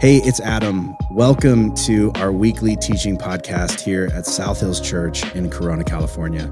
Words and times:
Hey, 0.00 0.16
it's 0.24 0.40
Adam. 0.40 0.96
Welcome 1.10 1.74
to 1.74 2.10
our 2.14 2.32
weekly 2.32 2.74
teaching 2.74 3.18
podcast 3.18 3.80
here 3.80 4.08
at 4.14 4.24
South 4.24 4.60
Hills 4.60 4.80
Church 4.80 5.30
in 5.34 5.50
Corona, 5.50 5.84
California. 5.84 6.50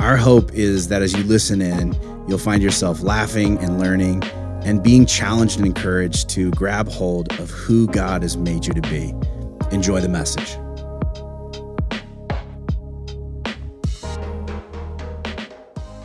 Our 0.00 0.18
hope 0.18 0.52
is 0.52 0.88
that 0.88 1.00
as 1.00 1.14
you 1.14 1.24
listen 1.24 1.62
in, 1.62 1.94
you'll 2.28 2.36
find 2.36 2.62
yourself 2.62 3.00
laughing 3.00 3.56
and 3.60 3.80
learning 3.80 4.22
and 4.66 4.82
being 4.82 5.06
challenged 5.06 5.56
and 5.56 5.64
encouraged 5.66 6.28
to 6.28 6.50
grab 6.50 6.86
hold 6.86 7.32
of 7.40 7.48
who 7.48 7.86
God 7.86 8.20
has 8.20 8.36
made 8.36 8.66
you 8.66 8.74
to 8.74 8.82
be. 8.82 9.14
Enjoy 9.74 10.02
the 10.02 10.10
message. 10.10 10.58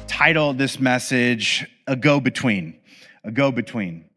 Title 0.07 0.53
this 0.53 0.79
message, 0.79 1.69
A 1.87 1.97
Go 1.97 2.21
Between. 2.21 2.79
A 3.25 3.31
Go 3.31 3.51
Between. 3.51 4.08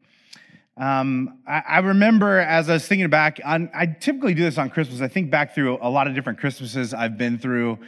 Um, 0.79 1.39
I, 1.47 1.63
I, 1.69 1.79
remember 1.81 2.39
as 2.39 2.71
I 2.71 2.73
was 2.73 2.89
thinking 2.89 3.11
back, 3.11 3.39
on, 3.45 3.71
I 3.75 3.85
typically 3.85 4.33
do 4.33 4.43
this 4.43 4.57
on 4.57 4.71
Christmas. 4.71 5.03
I 5.03 5.09
think 5.09 5.31
back 5.31 5.55
through 5.55 5.77
a 5.83 5.91
lot 5.91 6.07
of 6.07 6.15
different 6.15 6.39
Christmases 6.39 6.95
I've 6.95 7.19
been 7.19 7.39
through. 7.39 7.79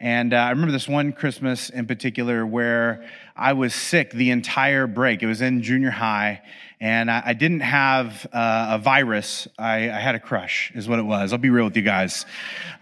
And 0.00 0.34
uh, 0.34 0.38
I 0.38 0.50
remember 0.50 0.72
this 0.72 0.88
one 0.88 1.12
Christmas 1.12 1.70
in 1.70 1.86
particular 1.86 2.44
where 2.44 3.08
I 3.36 3.52
was 3.52 3.76
sick 3.76 4.10
the 4.10 4.30
entire 4.30 4.88
break. 4.88 5.22
It 5.22 5.26
was 5.26 5.40
in 5.40 5.62
junior 5.62 5.92
high, 5.92 6.42
and 6.80 7.12
I, 7.12 7.22
I 7.26 7.32
didn't 7.34 7.60
have 7.60 8.26
uh, 8.32 8.70
a 8.70 8.78
virus. 8.78 9.46
I, 9.56 9.88
I, 9.88 10.00
had 10.00 10.16
a 10.16 10.20
crush, 10.20 10.72
is 10.74 10.88
what 10.88 10.98
it 10.98 11.04
was. 11.04 11.32
I'll 11.32 11.38
be 11.38 11.50
real 11.50 11.66
with 11.66 11.76
you 11.76 11.82
guys. 11.82 12.26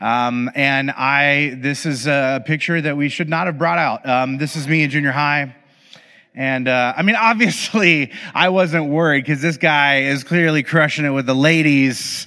Um, 0.01 0.51
and 0.55 0.91
I, 0.91 1.59
this 1.59 1.85
is 1.85 2.07
a 2.07 2.43
picture 2.47 2.81
that 2.81 2.97
we 2.97 3.11
should 3.11 3.29
not 3.29 3.47
have 3.47 3.59
brought 3.59 3.79
out. 3.79 4.09
Um, 4.09 4.39
this 4.39 4.57
is 4.57 4.67
me 4.67 4.83
in 4.83 4.89
junior 4.89 5.13
high. 5.13 5.55
And 6.34 6.69
uh, 6.69 6.95
I 6.97 7.02
mean, 7.02 7.16
obviously, 7.20 8.12
I 8.34 8.48
wasn't 8.51 8.91
worried 8.91 9.25
because 9.25 9.43
this 9.43 9.57
guy 9.57 10.02
is 10.02 10.25
clearly 10.25 10.62
crushing 10.62 11.05
it 11.05 11.10
with 11.10 11.27
the 11.27 11.35
ladies 11.35 12.27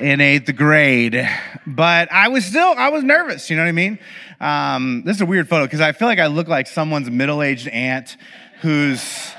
in 0.00 0.20
eighth 0.20 0.54
grade. 0.56 1.28
But 1.66 2.10
I 2.12 2.28
was 2.28 2.44
still, 2.44 2.74
I 2.76 2.88
was 2.88 3.04
nervous, 3.04 3.50
you 3.50 3.56
know 3.56 3.62
what 3.62 3.68
I 3.68 3.72
mean? 3.72 3.98
Um, 4.40 5.02
this 5.04 5.16
is 5.16 5.22
a 5.22 5.26
weird 5.26 5.48
photo 5.48 5.64
because 5.64 5.80
I 5.80 5.92
feel 5.92 6.08
like 6.08 6.18
I 6.18 6.26
look 6.26 6.48
like 6.48 6.66
someone's 6.66 7.10
middle 7.10 7.42
aged 7.42 7.68
aunt 7.68 8.16
who's 8.60 9.32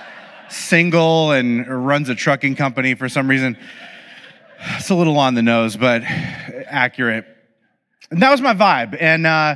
single 0.49 1.31
and 1.31 1.67
runs 1.85 2.09
a 2.09 2.15
trucking 2.15 2.55
company 2.55 2.95
for 2.95 3.09
some 3.09 3.29
reason. 3.29 3.57
It's 4.77 4.89
a 4.89 4.95
little 4.95 5.17
on 5.17 5.33
the 5.33 5.41
nose, 5.41 5.75
but 5.75 6.03
accurate. 6.03 7.25
And 8.11 8.21
that 8.21 8.31
was 8.31 8.41
my 8.41 8.53
vibe. 8.53 8.95
And, 8.99 9.27
uh, 9.27 9.55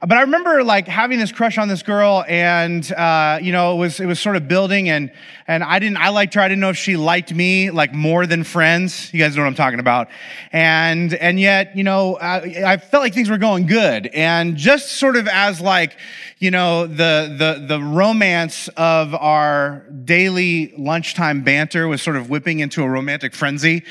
but 0.00 0.12
I 0.12 0.22
remember 0.22 0.64
like 0.64 0.88
having 0.88 1.18
this 1.18 1.30
crush 1.30 1.58
on 1.58 1.68
this 1.68 1.82
girl, 1.82 2.24
and 2.26 2.90
uh, 2.92 3.38
you 3.42 3.52
know, 3.52 3.74
it 3.74 3.78
was 3.78 4.00
it 4.00 4.06
was 4.06 4.18
sort 4.18 4.36
of 4.36 4.48
building, 4.48 4.88
and 4.88 5.12
and 5.46 5.62
I 5.62 5.78
didn't 5.78 5.98
I 5.98 6.08
liked 6.08 6.32
her. 6.34 6.40
I 6.40 6.48
didn't 6.48 6.60
know 6.60 6.70
if 6.70 6.78
she 6.78 6.96
liked 6.96 7.34
me 7.34 7.70
like 7.70 7.92
more 7.92 8.26
than 8.26 8.42
friends. 8.42 9.12
You 9.12 9.20
guys 9.20 9.36
know 9.36 9.42
what 9.42 9.48
I'm 9.48 9.54
talking 9.54 9.78
about. 9.78 10.08
And 10.52 11.12
and 11.12 11.38
yet, 11.38 11.76
you 11.76 11.84
know, 11.84 12.16
I, 12.16 12.62
I 12.64 12.76
felt 12.78 13.02
like 13.02 13.12
things 13.12 13.28
were 13.28 13.36
going 13.36 13.66
good, 13.66 14.06
and 14.06 14.56
just 14.56 14.92
sort 14.92 15.16
of 15.16 15.28
as 15.28 15.60
like, 15.60 15.98
you 16.38 16.50
know, 16.50 16.86
the 16.86 17.36
the 17.36 17.66
the 17.68 17.82
romance 17.82 18.68
of 18.78 19.14
our 19.14 19.84
daily 20.06 20.72
lunchtime 20.78 21.42
banter 21.42 21.86
was 21.86 22.00
sort 22.00 22.16
of 22.16 22.30
whipping 22.30 22.60
into 22.60 22.82
a 22.82 22.88
romantic 22.88 23.34
frenzy. 23.34 23.84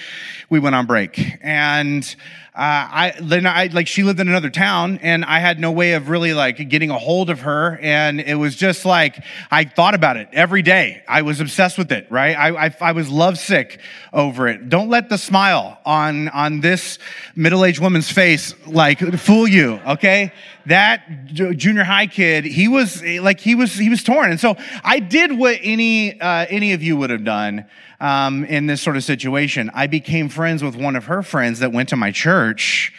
We 0.50 0.60
went 0.60 0.74
on 0.74 0.88
break, 0.88 1.38
and 1.44 2.16
I 2.62 3.14
then 3.22 3.46
I 3.46 3.68
like 3.68 3.88
she 3.88 4.04
lived 4.04 4.20
in 4.20 4.28
another 4.28 4.50
town, 4.50 5.00
and 5.02 5.24
I 5.24 5.40
had 5.40 5.60
no 5.60 5.72
way 5.72 5.94
of 5.94 6.10
really 6.10 6.34
like 6.34 6.68
getting 6.70 6.90
a 6.90 6.98
hold 6.98 7.30
of 7.30 7.42
her, 7.42 7.80
and 7.82 8.20
it 8.20 8.36
was 8.36 8.56
just 8.56 8.84
like 8.84 9.24
I 9.50 9.64
thought 9.64 9.94
about 9.94 10.18
it 10.18 10.28
every 10.34 10.62
day. 10.62 11.02
I 11.08 11.22
was 11.22 11.40
obsessed 11.40 11.78
with 11.78 11.92
it, 11.92 12.08
right? 12.10 12.36
I 12.36 12.66
I, 12.66 12.76
I 12.82 12.92
was 12.92 13.10
lovesick 13.10 13.80
over 14.12 14.48
it. 14.50 14.68
Don't 14.68 14.90
let 14.90 15.08
the 15.08 15.18
smile 15.18 15.80
on 15.86 16.28
on 16.30 16.60
this 16.60 17.00
middle 17.34 17.64
aged 17.64 17.80
woman's 17.80 18.12
face 18.12 18.54
like 18.68 19.00
fool 19.18 19.48
you, 19.48 19.80
okay? 19.88 20.34
That 20.66 21.28
junior 21.34 21.86
high 21.86 22.08
kid, 22.08 22.44
he 22.44 22.68
was 22.68 23.02
like 23.02 23.40
he 23.40 23.56
was 23.56 23.74
he 23.74 23.90
was 23.90 24.04
torn, 24.04 24.32
and 24.32 24.40
so 24.40 24.58
I 24.84 25.00
did 25.00 25.32
what 25.32 25.60
any 25.62 26.20
uh, 26.20 26.46
any 26.50 26.74
of 26.74 26.84
you 26.84 26.98
would 26.98 27.10
have 27.10 27.24
done 27.24 27.66
um, 28.00 28.46
in 28.46 28.66
this 28.68 28.82
sort 28.82 28.98
of 28.98 29.04
situation. 29.04 29.70
I 29.74 29.88
became 29.88 30.30
friends 30.30 30.64
with 30.64 30.76
one 30.76 30.96
of 30.96 31.06
her 31.06 31.22
friends 31.22 31.60
that 31.60 31.72
went 31.72 31.90
to 31.90 31.96
my 31.96 32.12
church 32.12 32.94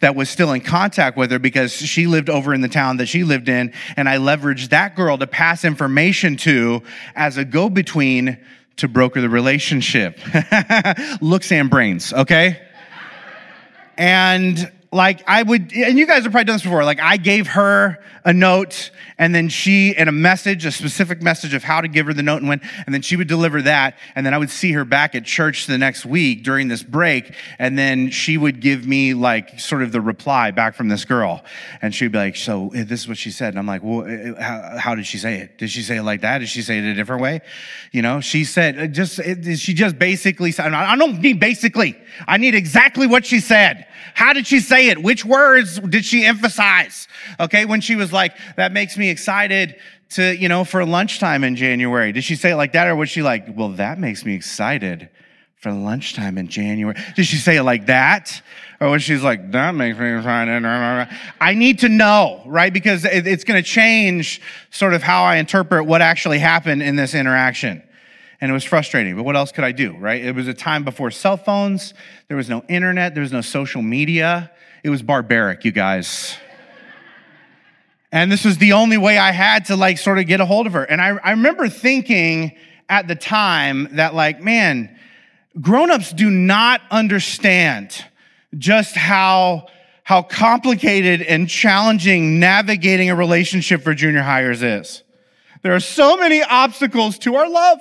that 0.00 0.14
was 0.14 0.30
still 0.30 0.52
in 0.52 0.60
contact 0.60 1.16
with 1.16 1.30
her 1.30 1.38
because 1.38 1.72
she 1.72 2.06
lived 2.06 2.30
over 2.30 2.54
in 2.54 2.60
the 2.60 2.68
town 2.68 2.96
that 2.98 3.06
she 3.06 3.24
lived 3.24 3.48
in. 3.48 3.72
And 3.96 4.08
I 4.08 4.16
leveraged 4.18 4.70
that 4.70 4.96
girl 4.96 5.18
to 5.18 5.26
pass 5.26 5.64
information 5.64 6.36
to 6.38 6.82
as 7.14 7.36
a 7.36 7.44
go 7.44 7.68
between 7.68 8.38
to 8.76 8.88
broker 8.88 9.20
the 9.20 9.28
relationship. 9.28 10.18
Looks 11.20 11.50
and 11.52 11.70
brains, 11.70 12.12
okay? 12.12 12.60
and 13.96 14.70
like 14.96 15.22
I 15.26 15.42
would, 15.42 15.72
and 15.72 15.98
you 15.98 16.06
guys 16.06 16.22
have 16.24 16.32
probably 16.32 16.46
done 16.46 16.56
this 16.56 16.62
before. 16.62 16.84
Like 16.84 17.00
I 17.00 17.18
gave 17.18 17.48
her 17.48 17.98
a 18.24 18.32
note 18.32 18.90
and 19.18 19.34
then 19.34 19.48
she, 19.48 19.94
and 19.96 20.08
a 20.08 20.12
message, 20.12 20.66
a 20.66 20.72
specific 20.72 21.22
message 21.22 21.54
of 21.54 21.62
how 21.62 21.80
to 21.80 21.88
give 21.88 22.06
her 22.06 22.12
the 22.12 22.22
note 22.22 22.38
and 22.38 22.48
when, 22.48 22.60
and 22.84 22.94
then 22.94 23.02
she 23.02 23.14
would 23.16 23.28
deliver 23.28 23.62
that. 23.62 23.96
And 24.14 24.26
then 24.26 24.34
I 24.34 24.38
would 24.38 24.50
see 24.50 24.72
her 24.72 24.84
back 24.84 25.14
at 25.14 25.24
church 25.24 25.66
the 25.66 25.78
next 25.78 26.04
week 26.04 26.42
during 26.42 26.68
this 26.68 26.82
break. 26.82 27.34
And 27.58 27.78
then 27.78 28.10
she 28.10 28.36
would 28.36 28.60
give 28.60 28.86
me 28.86 29.14
like 29.14 29.60
sort 29.60 29.82
of 29.82 29.92
the 29.92 30.00
reply 30.00 30.50
back 30.50 30.74
from 30.74 30.88
this 30.88 31.04
girl. 31.04 31.44
And 31.80 31.94
she'd 31.94 32.12
be 32.12 32.18
like, 32.18 32.36
so 32.36 32.70
eh, 32.74 32.84
this 32.84 33.02
is 33.02 33.08
what 33.08 33.16
she 33.16 33.30
said. 33.30 33.50
And 33.50 33.58
I'm 33.58 33.66
like, 33.66 33.82
well, 33.82 34.06
eh, 34.06 34.32
eh, 34.36 34.42
how, 34.42 34.78
how 34.78 34.94
did 34.94 35.06
she 35.06 35.18
say 35.18 35.38
it? 35.38 35.56
Did 35.56 35.70
she 35.70 35.82
say 35.82 35.98
it 35.98 36.02
like 36.02 36.22
that? 36.22 36.38
Did 36.38 36.48
she 36.48 36.62
say 36.62 36.78
it 36.78 36.84
a 36.84 36.94
different 36.94 37.22
way? 37.22 37.42
You 37.92 38.02
know, 38.02 38.20
she 38.20 38.44
said, 38.44 38.92
just, 38.92 39.20
she 39.22 39.72
just 39.72 39.98
basically 39.98 40.52
said, 40.52 40.72
I 40.72 40.96
don't 40.96 41.20
need 41.20 41.38
basically. 41.38 41.96
I 42.26 42.38
need 42.38 42.54
exactly 42.54 43.06
what 43.06 43.24
she 43.24 43.40
said. 43.40 43.86
How 44.14 44.32
did 44.32 44.46
she 44.46 44.60
say 44.60 44.88
it? 44.88 45.02
Which 45.02 45.24
words 45.24 45.78
did 45.80 46.04
she 46.04 46.24
emphasize? 46.24 47.08
Okay, 47.38 47.64
when 47.64 47.80
she 47.80 47.96
was 47.96 48.12
like, 48.12 48.36
that 48.56 48.72
makes 48.72 48.96
me 48.96 49.10
excited 49.10 49.76
to, 50.10 50.36
you 50.36 50.48
know, 50.48 50.64
for 50.64 50.84
lunchtime 50.84 51.44
in 51.44 51.56
January. 51.56 52.12
Did 52.12 52.24
she 52.24 52.36
say 52.36 52.52
it 52.52 52.56
like 52.56 52.72
that 52.72 52.86
or 52.86 52.96
was 52.96 53.10
she 53.10 53.22
like, 53.22 53.46
well, 53.56 53.70
that 53.70 53.98
makes 53.98 54.24
me 54.24 54.34
excited 54.34 55.08
for 55.56 55.72
lunchtime 55.72 56.38
in 56.38 56.48
January? 56.48 56.96
Did 57.14 57.26
she 57.26 57.36
say 57.36 57.56
it 57.56 57.62
like 57.62 57.86
that? 57.86 58.40
Or 58.80 58.90
was 58.90 59.02
she 59.02 59.16
like, 59.16 59.52
that 59.52 59.74
makes 59.74 59.98
me 59.98 60.16
excited? 60.16 60.64
I 61.40 61.54
need 61.54 61.80
to 61.80 61.88
know, 61.88 62.42
right? 62.46 62.72
Because 62.72 63.04
it's 63.04 63.44
going 63.44 63.62
to 63.62 63.68
change 63.68 64.40
sort 64.70 64.94
of 64.94 65.02
how 65.02 65.24
I 65.24 65.36
interpret 65.36 65.86
what 65.86 66.02
actually 66.02 66.38
happened 66.38 66.82
in 66.82 66.96
this 66.96 67.14
interaction 67.14 67.82
and 68.40 68.50
it 68.50 68.54
was 68.54 68.64
frustrating. 68.64 69.16
But 69.16 69.24
what 69.24 69.36
else 69.36 69.52
could 69.52 69.64
I 69.64 69.72
do, 69.72 69.96
right? 69.96 70.22
It 70.22 70.34
was 70.34 70.48
a 70.48 70.54
time 70.54 70.84
before 70.84 71.10
cell 71.10 71.36
phones. 71.36 71.94
There 72.28 72.36
was 72.36 72.48
no 72.48 72.62
internet. 72.68 73.14
There 73.14 73.22
was 73.22 73.32
no 73.32 73.40
social 73.40 73.82
media. 73.82 74.50
It 74.82 74.90
was 74.90 75.02
barbaric, 75.02 75.64
you 75.64 75.72
guys. 75.72 76.36
and 78.12 78.30
this 78.30 78.44
was 78.44 78.58
the 78.58 78.72
only 78.72 78.98
way 78.98 79.18
I 79.18 79.32
had 79.32 79.66
to 79.66 79.76
like 79.76 79.98
sort 79.98 80.18
of 80.18 80.26
get 80.26 80.40
a 80.40 80.46
hold 80.46 80.66
of 80.66 80.74
her. 80.74 80.84
And 80.84 81.00
I, 81.00 81.18
I 81.22 81.30
remember 81.32 81.68
thinking 81.68 82.56
at 82.88 83.08
the 83.08 83.16
time 83.16 83.96
that 83.96 84.14
like, 84.14 84.42
man, 84.42 84.98
grown-ups 85.60 86.12
do 86.12 86.30
not 86.30 86.82
understand 86.90 88.04
just 88.56 88.96
how 88.96 89.66
how 90.02 90.22
complicated 90.22 91.20
and 91.20 91.48
challenging 91.48 92.38
navigating 92.38 93.10
a 93.10 93.16
relationship 93.16 93.82
for 93.82 93.92
junior 93.92 94.22
hires 94.22 94.62
is. 94.62 95.02
There 95.62 95.74
are 95.74 95.80
so 95.80 96.16
many 96.16 96.44
obstacles 96.44 97.18
to 97.20 97.34
our 97.34 97.50
love. 97.50 97.80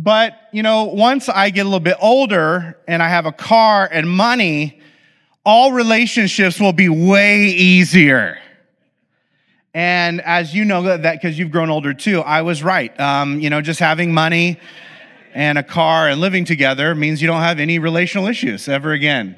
But, 0.00 0.38
you 0.52 0.62
know, 0.62 0.84
once 0.84 1.28
I 1.28 1.50
get 1.50 1.62
a 1.62 1.64
little 1.64 1.80
bit 1.80 1.96
older 2.00 2.78
and 2.86 3.02
I 3.02 3.08
have 3.08 3.26
a 3.26 3.32
car 3.32 3.88
and 3.90 4.08
money, 4.08 4.80
all 5.44 5.72
relationships 5.72 6.60
will 6.60 6.72
be 6.72 6.88
way 6.88 7.46
easier. 7.46 8.38
And 9.74 10.20
as 10.20 10.54
you 10.54 10.64
know 10.64 10.82
that 10.82 11.02
because 11.02 11.36
you've 11.36 11.50
grown 11.50 11.68
older 11.68 11.94
too, 11.94 12.20
I 12.20 12.42
was 12.42 12.62
right. 12.62 12.98
Um, 13.00 13.40
you 13.40 13.50
know, 13.50 13.60
just 13.60 13.80
having 13.80 14.14
money 14.14 14.60
and 15.34 15.58
a 15.58 15.64
car 15.64 16.08
and 16.08 16.20
living 16.20 16.44
together 16.44 16.94
means 16.94 17.20
you 17.20 17.26
don't 17.26 17.40
have 17.40 17.58
any 17.58 17.80
relational 17.80 18.28
issues 18.28 18.68
ever 18.68 18.92
again. 18.92 19.36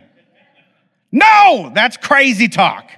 No, 1.10 1.72
that's 1.74 1.96
crazy 1.96 2.48
talk. 2.48 2.90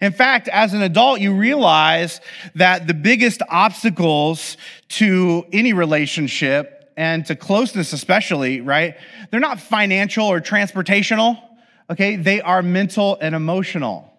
In 0.00 0.12
fact, 0.12 0.48
as 0.48 0.72
an 0.72 0.80
adult, 0.80 1.20
you 1.20 1.34
realize 1.34 2.22
that 2.54 2.86
the 2.86 2.94
biggest 2.94 3.42
obstacles 3.50 4.56
to 4.88 5.44
any 5.52 5.74
relationship 5.74 6.79
and 6.96 7.24
to 7.26 7.36
closeness 7.36 7.92
especially, 7.92 8.60
right? 8.60 8.96
They're 9.30 9.40
not 9.40 9.60
financial 9.60 10.26
or 10.26 10.40
transportational, 10.40 11.42
okay? 11.90 12.16
They 12.16 12.40
are 12.40 12.62
mental 12.62 13.18
and 13.20 13.34
emotional. 13.34 14.12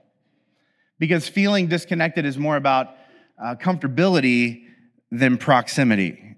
Because 1.00 1.28
feeling 1.28 1.68
disconnected 1.68 2.26
is 2.26 2.38
more 2.38 2.56
about 2.56 2.96
uh, 3.42 3.56
comfortability 3.56 4.66
than 5.12 5.38
proximity. 5.38 6.38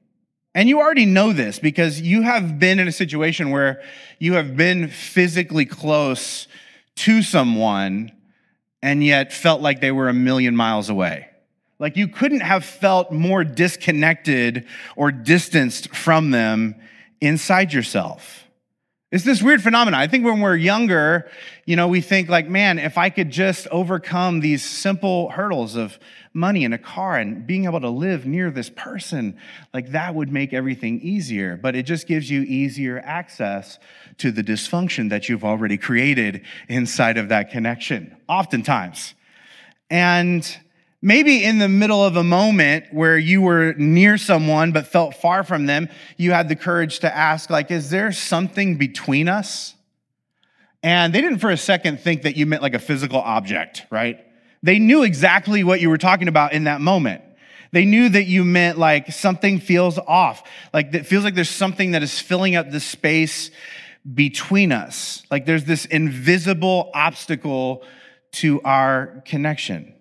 And 0.56 0.69
you 0.69 0.80
already 0.80 1.06
know 1.06 1.33
this 1.33 1.59
because 1.59 2.00
you 2.00 2.21
have 2.21 2.59
been 2.59 2.80
in 2.80 2.88
a 2.88 2.91
situation 2.91 3.50
where 3.50 3.81
you 4.19 4.33
have 4.33 4.56
been 4.56 4.88
physically 4.88 5.65
close 5.65 6.47
to 6.95 7.24
someone 7.24 8.12
and 8.81 9.03
yet 9.03 9.33
felt 9.33 9.62
like 9.62 9.81
they 9.81 9.91
were 9.91 10.09
a 10.09 10.13
million 10.13 10.56
miles 10.56 10.89
away. 10.89 11.30
Like 11.83 11.97
you 11.97 12.07
couldn't 12.07 12.39
have 12.39 12.63
felt 12.63 13.12
more 13.12 13.44
disconnected 13.44 14.65
or 14.95 15.12
distanced 15.12 15.94
from 15.94 16.31
them 16.31 16.75
inside 17.19 17.74
yourself. 17.74 18.47
It's 19.12 19.25
this 19.25 19.44
weird 19.44 19.62
phenomenon. 19.62 20.00
I 20.00 20.07
think 20.07 20.24
when 20.24 20.39
we're 20.39 20.56
younger, 20.56 21.30
you 21.65 21.75
know, 21.75 21.89
we 21.89 22.00
think 22.00 22.30
like, 22.30 22.47
man, 22.47 22.80
if 22.80 22.97
I 22.97 23.09
could 23.09 23.31
just 23.31 23.68
overcome 23.68 24.39
these 24.39 24.63
simple 24.63 25.30
hurdles 25.31 25.75
of 25.75 26.00
money 26.33 26.63
and 26.63 26.74
a 26.74 26.77
car 26.77 27.18
and 27.18 27.45
being 27.45 27.65
able 27.65 27.81
to 27.81 27.89
live 27.89 28.25
near 28.25 28.50
this 28.50 28.69
person, 28.69 29.38
like 29.74 29.91
that 29.91 30.15
would 30.15 30.31
make 30.31 30.53
everything 30.53 31.01
easier. 31.01 31.57
But 31.57 31.75
it 31.75 31.83
just 31.83 32.07
gives 32.07 32.30
you 32.30 32.44
easier 32.44 33.01
access 33.03 33.77
to 34.19 34.31
the 34.31 34.41
dysfunction 34.41 35.09
that 35.09 35.27
you've 35.27 35.44
already 35.44 35.77
created 35.77 36.45
inside 36.69 37.18
of 37.18 37.27
that 37.27 37.51
connection, 37.51 38.15
oftentimes. 38.30 39.15
And 39.89 40.47
Maybe 41.06 41.44
in 41.44 41.58
the 41.58 41.68
middle 41.68 42.02
of 42.02 42.16
a 42.16 42.24
moment 42.24 42.86
where 42.94 43.18
you 43.18 43.42
were 43.42 43.74
near 43.74 44.18
someone 44.18 44.72
but 44.72 44.88
felt 44.88 45.16
far 45.16 45.44
from 45.44 45.66
them, 45.66 45.90
you 46.16 46.32
had 46.32 46.48
the 46.48 46.56
courage 46.56 47.00
to 47.00 47.14
ask, 47.14 47.50
like, 47.50 47.72
is 47.72 47.90
there 47.90 48.14
something 48.14 48.78
between 48.78 49.28
us? 49.28 49.76
And 50.82 51.14
they 51.14 51.20
didn't 51.20 51.40
for 51.40 51.50
a 51.50 51.58
second 51.58 52.00
think 52.00 52.22
that 52.22 52.38
you 52.38 52.46
meant 52.46 52.62
like 52.62 52.74
a 52.74 52.80
physical 52.80 53.20
object, 53.20 53.86
right? 53.92 54.26
They 54.64 54.80
knew 54.80 55.04
exactly 55.04 55.62
what 55.66 55.82
you 55.82 55.90
were 55.90 55.98
talking 55.98 56.30
about 56.30 56.54
in 56.54 56.64
that 56.64 56.80
moment. 56.80 57.22
They 57.74 57.84
knew 57.84 58.08
that 58.08 58.24
you 58.24 58.46
meant 58.46 58.78
like 58.78 59.12
something 59.12 59.60
feels 59.60 60.00
off, 60.00 60.50
like 60.74 60.94
it 60.94 61.06
feels 61.06 61.26
like 61.26 61.36
there's 61.36 61.50
something 61.50 61.92
that 61.92 62.04
is 62.04 62.18
filling 62.18 62.56
up 62.56 62.72
the 62.72 62.80
space 62.80 63.52
between 64.14 64.72
us. 64.72 65.24
Like 65.30 65.46
there's 65.46 65.66
this 65.66 65.84
invisible 65.84 66.92
obstacle 66.94 67.84
to 68.34 68.62
our 68.62 69.22
connection. 69.26 69.94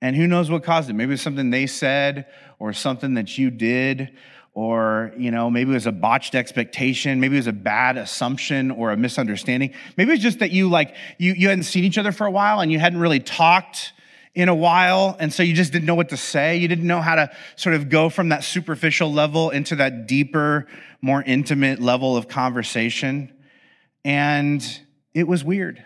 And 0.00 0.14
who 0.14 0.26
knows 0.26 0.50
what 0.50 0.62
caused 0.62 0.88
it? 0.90 0.92
Maybe 0.92 1.10
it 1.10 1.14
was 1.14 1.22
something 1.22 1.50
they 1.50 1.66
said 1.66 2.26
or 2.58 2.72
something 2.72 3.14
that 3.14 3.36
you 3.36 3.50
did 3.50 4.16
or 4.54 5.12
you 5.16 5.30
know 5.30 5.48
maybe 5.48 5.70
it 5.70 5.74
was 5.74 5.86
a 5.86 5.92
botched 5.92 6.34
expectation. 6.34 7.20
Maybe 7.20 7.36
it 7.36 7.40
was 7.40 7.46
a 7.46 7.52
bad 7.52 7.96
assumption 7.96 8.72
or 8.72 8.90
a 8.90 8.96
misunderstanding. 8.96 9.72
Maybe 9.96 10.12
it's 10.12 10.22
just 10.22 10.40
that 10.40 10.50
you 10.50 10.68
like 10.68 10.96
you, 11.16 11.32
you 11.34 11.48
hadn't 11.48 11.64
seen 11.64 11.84
each 11.84 11.98
other 11.98 12.10
for 12.10 12.26
a 12.26 12.30
while 12.30 12.60
and 12.60 12.72
you 12.72 12.78
hadn't 12.78 12.98
really 12.98 13.20
talked 13.20 13.92
in 14.34 14.48
a 14.48 14.54
while. 14.54 15.16
And 15.20 15.32
so 15.32 15.42
you 15.42 15.54
just 15.54 15.72
didn't 15.72 15.86
know 15.86 15.94
what 15.94 16.08
to 16.08 16.16
say. 16.16 16.56
You 16.56 16.68
didn't 16.68 16.86
know 16.86 17.00
how 17.00 17.14
to 17.14 17.30
sort 17.56 17.76
of 17.76 17.88
go 17.88 18.08
from 18.08 18.30
that 18.30 18.44
superficial 18.44 19.12
level 19.12 19.50
into 19.50 19.76
that 19.76 20.06
deeper 20.06 20.66
more 21.00 21.22
intimate 21.22 21.80
level 21.80 22.16
of 22.16 22.28
conversation. 22.28 23.32
And 24.04 24.64
it 25.14 25.28
was 25.28 25.44
weird 25.44 25.82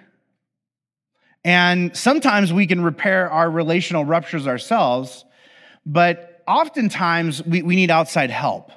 and 1.45 1.97
sometimes 1.97 2.53
we 2.53 2.67
can 2.67 2.83
repair 2.83 3.31
our 3.31 3.51
relational 3.51 4.05
ruptures 4.05 4.47
ourselves, 4.47 5.25
but 5.85 6.43
oftentimes 6.47 7.45
we, 7.45 7.63
we 7.63 7.77
need 7.77 7.91
outside 7.91 8.31
help. 8.31 8.71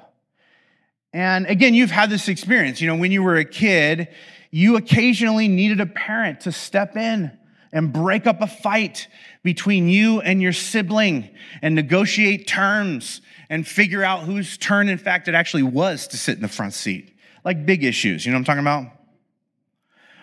And 1.12 1.46
again, 1.46 1.74
you've 1.74 1.90
had 1.90 2.10
this 2.10 2.28
experience. 2.28 2.80
You 2.80 2.88
know, 2.88 2.96
when 2.96 3.12
you 3.12 3.22
were 3.22 3.36
a 3.36 3.44
kid, 3.44 4.08
you 4.50 4.76
occasionally 4.76 5.48
needed 5.48 5.80
a 5.80 5.86
parent 5.86 6.40
to 6.40 6.52
step 6.52 6.96
in 6.96 7.30
and 7.72 7.92
break 7.92 8.26
up 8.26 8.40
a 8.40 8.46
fight 8.46 9.08
between 9.42 9.88
you 9.88 10.20
and 10.20 10.42
your 10.42 10.52
sibling 10.52 11.30
and 11.62 11.74
negotiate 11.74 12.46
terms 12.46 13.20
and 13.48 13.66
figure 13.66 14.02
out 14.02 14.22
whose 14.22 14.58
turn, 14.58 14.88
in 14.88 14.98
fact, 14.98 15.28
it 15.28 15.34
actually 15.34 15.62
was 15.62 16.08
to 16.08 16.16
sit 16.16 16.36
in 16.36 16.42
the 16.42 16.48
front 16.48 16.74
seat. 16.74 17.16
Like 17.44 17.64
big 17.64 17.84
issues, 17.84 18.26
you 18.26 18.32
know 18.32 18.36
what 18.36 18.40
I'm 18.40 18.44
talking 18.44 18.60
about? 18.60 18.95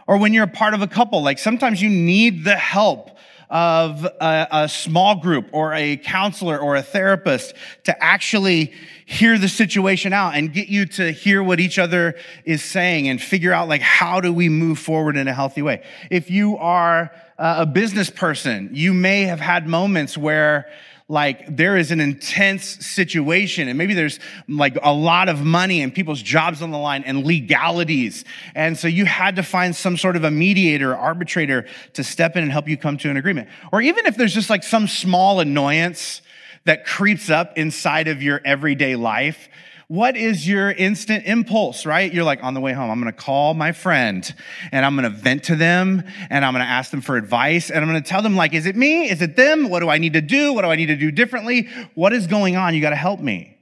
Or 0.07 0.17
when 0.17 0.33
you're 0.33 0.43
a 0.43 0.47
part 0.47 0.73
of 0.73 0.81
a 0.81 0.87
couple, 0.87 1.23
like 1.23 1.39
sometimes 1.39 1.81
you 1.81 1.89
need 1.89 2.43
the 2.43 2.57
help 2.57 3.09
of 3.49 4.03
a, 4.03 4.47
a, 4.51 4.69
small 4.69 5.15
group 5.15 5.47
or 5.51 5.75
a 5.75 5.95
counselor 5.97 6.57
or 6.57 6.75
a 6.75 6.81
therapist 6.81 7.53
to 7.83 8.03
actually 8.03 8.73
hear 9.05 9.37
the 9.37 9.47
situation 9.47 10.11
out 10.11 10.33
and 10.33 10.51
get 10.51 10.69
you 10.69 10.87
to 10.87 11.11
hear 11.11 11.43
what 11.43 11.59
each 11.59 11.77
other 11.77 12.15
is 12.45 12.63
saying 12.63 13.07
and 13.07 13.21
figure 13.21 13.53
out 13.53 13.69
like 13.69 13.81
how 13.81 14.19
do 14.19 14.33
we 14.33 14.49
move 14.49 14.79
forward 14.79 15.15
in 15.15 15.27
a 15.27 15.33
healthy 15.33 15.61
way. 15.61 15.83
If 16.09 16.31
you 16.31 16.57
are 16.57 17.11
a 17.37 17.65
business 17.65 18.09
person, 18.09 18.69
you 18.73 18.91
may 18.91 19.23
have 19.23 19.39
had 19.39 19.67
moments 19.67 20.17
where 20.17 20.67
like 21.09 21.55
there 21.55 21.75
is 21.75 21.91
an 21.91 21.99
intense 21.99 22.63
situation 22.63 23.67
and 23.67 23.77
maybe 23.77 23.93
there's 23.93 24.19
like 24.47 24.77
a 24.81 24.93
lot 24.93 25.29
of 25.29 25.43
money 25.43 25.81
and 25.81 25.93
people's 25.93 26.21
jobs 26.21 26.61
on 26.61 26.71
the 26.71 26.77
line 26.77 27.03
and 27.03 27.25
legalities. 27.25 28.23
And 28.55 28.77
so 28.77 28.87
you 28.87 29.05
had 29.05 29.35
to 29.35 29.43
find 29.43 29.75
some 29.75 29.97
sort 29.97 30.15
of 30.15 30.23
a 30.23 30.31
mediator, 30.31 30.95
arbitrator 30.95 31.65
to 31.93 32.03
step 32.03 32.35
in 32.35 32.43
and 32.43 32.51
help 32.51 32.67
you 32.67 32.77
come 32.77 32.97
to 32.99 33.09
an 33.09 33.17
agreement. 33.17 33.49
Or 33.71 33.81
even 33.81 34.05
if 34.05 34.15
there's 34.15 34.33
just 34.33 34.49
like 34.49 34.63
some 34.63 34.87
small 34.87 35.39
annoyance 35.39 36.21
that 36.65 36.85
creeps 36.85 37.29
up 37.29 37.57
inside 37.57 38.07
of 38.07 38.23
your 38.23 38.41
everyday 38.45 38.95
life, 38.95 39.49
what 39.93 40.17
is 40.17 40.47
your 40.47 40.71
instant 40.71 41.27
impulse, 41.27 41.85
right? 41.85 42.11
You're 42.11 42.23
like, 42.23 42.43
on 42.43 42.55
the 42.55 42.59
way 42.59 42.73
home, 42.73 42.89
I'm 42.89 42.99
going 42.99 43.13
to 43.13 43.19
call 43.19 43.53
my 43.53 43.73
friend 43.73 44.33
and 44.71 44.83
I'm 44.83 44.95
going 44.95 45.03
to 45.03 45.15
vent 45.15 45.43
to 45.43 45.55
them 45.55 46.01
and 46.31 46.43
I'm 46.43 46.53
going 46.53 46.65
to 46.65 46.71
ask 46.71 46.89
them 46.89 47.01
for 47.01 47.15
advice 47.15 47.69
and 47.69 47.77
I'm 47.79 47.91
going 47.91 48.01
to 48.01 48.09
tell 48.09 48.23
them, 48.23 48.35
like, 48.35 48.55
is 48.55 48.65
it 48.65 48.75
me? 48.75 49.07
Is 49.07 49.21
it 49.21 49.35
them? 49.35 49.69
What 49.69 49.81
do 49.81 49.89
I 49.89 49.99
need 49.99 50.13
to 50.13 50.21
do? 50.21 50.51
What 50.51 50.63
do 50.63 50.69
I 50.69 50.77
need 50.77 50.87
to 50.87 50.95
do 50.95 51.11
differently? 51.11 51.69
What 51.93 52.11
is 52.11 52.25
going 52.25 52.55
on? 52.55 52.73
You 52.73 52.81
got 52.81 52.89
to 52.89 52.95
help 52.95 53.19
me. 53.19 53.55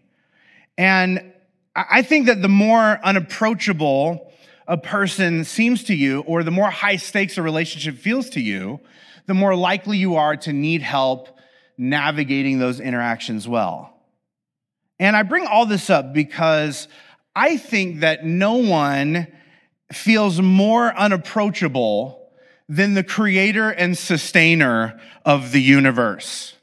And 0.77 1.33
I 1.75 2.01
think 2.01 2.27
that 2.27 2.41
the 2.41 2.47
more 2.47 2.97
unapproachable 3.03 4.31
a 4.69 4.77
person 4.77 5.43
seems 5.43 5.83
to 5.83 5.93
you, 5.93 6.21
or 6.21 6.43
the 6.43 6.51
more 6.51 6.69
high 6.69 6.95
stakes 6.95 7.37
a 7.37 7.41
relationship 7.41 7.97
feels 7.97 8.29
to 8.29 8.39
you, 8.39 8.79
the 9.25 9.33
more 9.33 9.53
likely 9.53 9.97
you 9.97 10.15
are 10.15 10.37
to 10.37 10.53
need 10.53 10.81
help 10.81 11.27
navigating 11.77 12.57
those 12.57 12.79
interactions 12.79 13.49
well. 13.49 13.90
And 15.01 15.15
I 15.15 15.23
bring 15.23 15.47
all 15.47 15.65
this 15.65 15.89
up 15.89 16.13
because 16.13 16.87
I 17.35 17.57
think 17.57 18.01
that 18.01 18.23
no 18.23 18.57
one 18.57 19.25
feels 19.91 20.39
more 20.39 20.95
unapproachable 20.95 22.29
than 22.69 22.93
the 22.93 23.03
creator 23.03 23.71
and 23.71 23.97
sustainer 23.97 25.01
of 25.25 25.51
the 25.51 25.61
universe. 25.61 26.53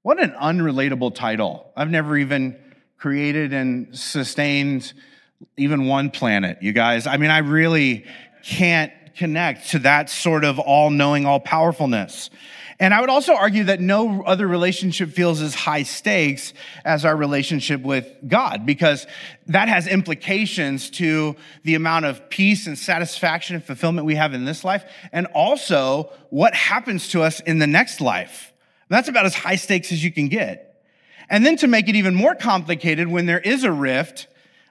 What 0.00 0.18
an 0.18 0.30
unrelatable 0.30 1.14
title. 1.14 1.70
I've 1.76 1.90
never 1.90 2.16
even 2.16 2.58
created 2.96 3.52
and 3.52 3.94
sustained 3.96 4.94
even 5.58 5.86
one 5.86 6.08
planet, 6.08 6.62
you 6.62 6.72
guys. 6.72 7.06
I 7.06 7.18
mean, 7.18 7.30
I 7.30 7.38
really 7.38 8.06
can't 8.42 8.92
connect 9.14 9.70
to 9.72 9.80
that 9.80 10.08
sort 10.08 10.44
of 10.44 10.58
all 10.58 10.88
knowing, 10.88 11.26
all 11.26 11.38
powerfulness. 11.38 12.30
And 12.80 12.92
I 12.92 13.00
would 13.00 13.10
also 13.10 13.34
argue 13.34 13.64
that 13.64 13.80
no 13.80 14.22
other 14.22 14.48
relationship 14.48 15.10
feels 15.10 15.40
as 15.40 15.54
high 15.54 15.84
stakes 15.84 16.52
as 16.84 17.04
our 17.04 17.16
relationship 17.16 17.82
with 17.82 18.12
God, 18.26 18.66
because 18.66 19.06
that 19.46 19.68
has 19.68 19.86
implications 19.86 20.90
to 20.90 21.36
the 21.62 21.76
amount 21.76 22.06
of 22.06 22.28
peace 22.30 22.66
and 22.66 22.76
satisfaction 22.76 23.56
and 23.56 23.64
fulfillment 23.64 24.06
we 24.06 24.16
have 24.16 24.34
in 24.34 24.44
this 24.44 24.64
life, 24.64 24.84
and 25.12 25.26
also 25.28 26.10
what 26.30 26.54
happens 26.54 27.08
to 27.10 27.22
us 27.22 27.40
in 27.40 27.60
the 27.60 27.66
next 27.66 28.00
life. 28.00 28.52
That's 28.88 29.08
about 29.08 29.24
as 29.24 29.34
high 29.34 29.56
stakes 29.56 29.92
as 29.92 30.02
you 30.02 30.12
can 30.12 30.28
get. 30.28 30.82
And 31.30 31.46
then 31.46 31.56
to 31.58 31.66
make 31.66 31.88
it 31.88 31.96
even 31.96 32.14
more 32.14 32.34
complicated, 32.34 33.08
when 33.08 33.26
there 33.26 33.40
is 33.40 33.64
a 33.64 33.72
rift, 33.72 34.26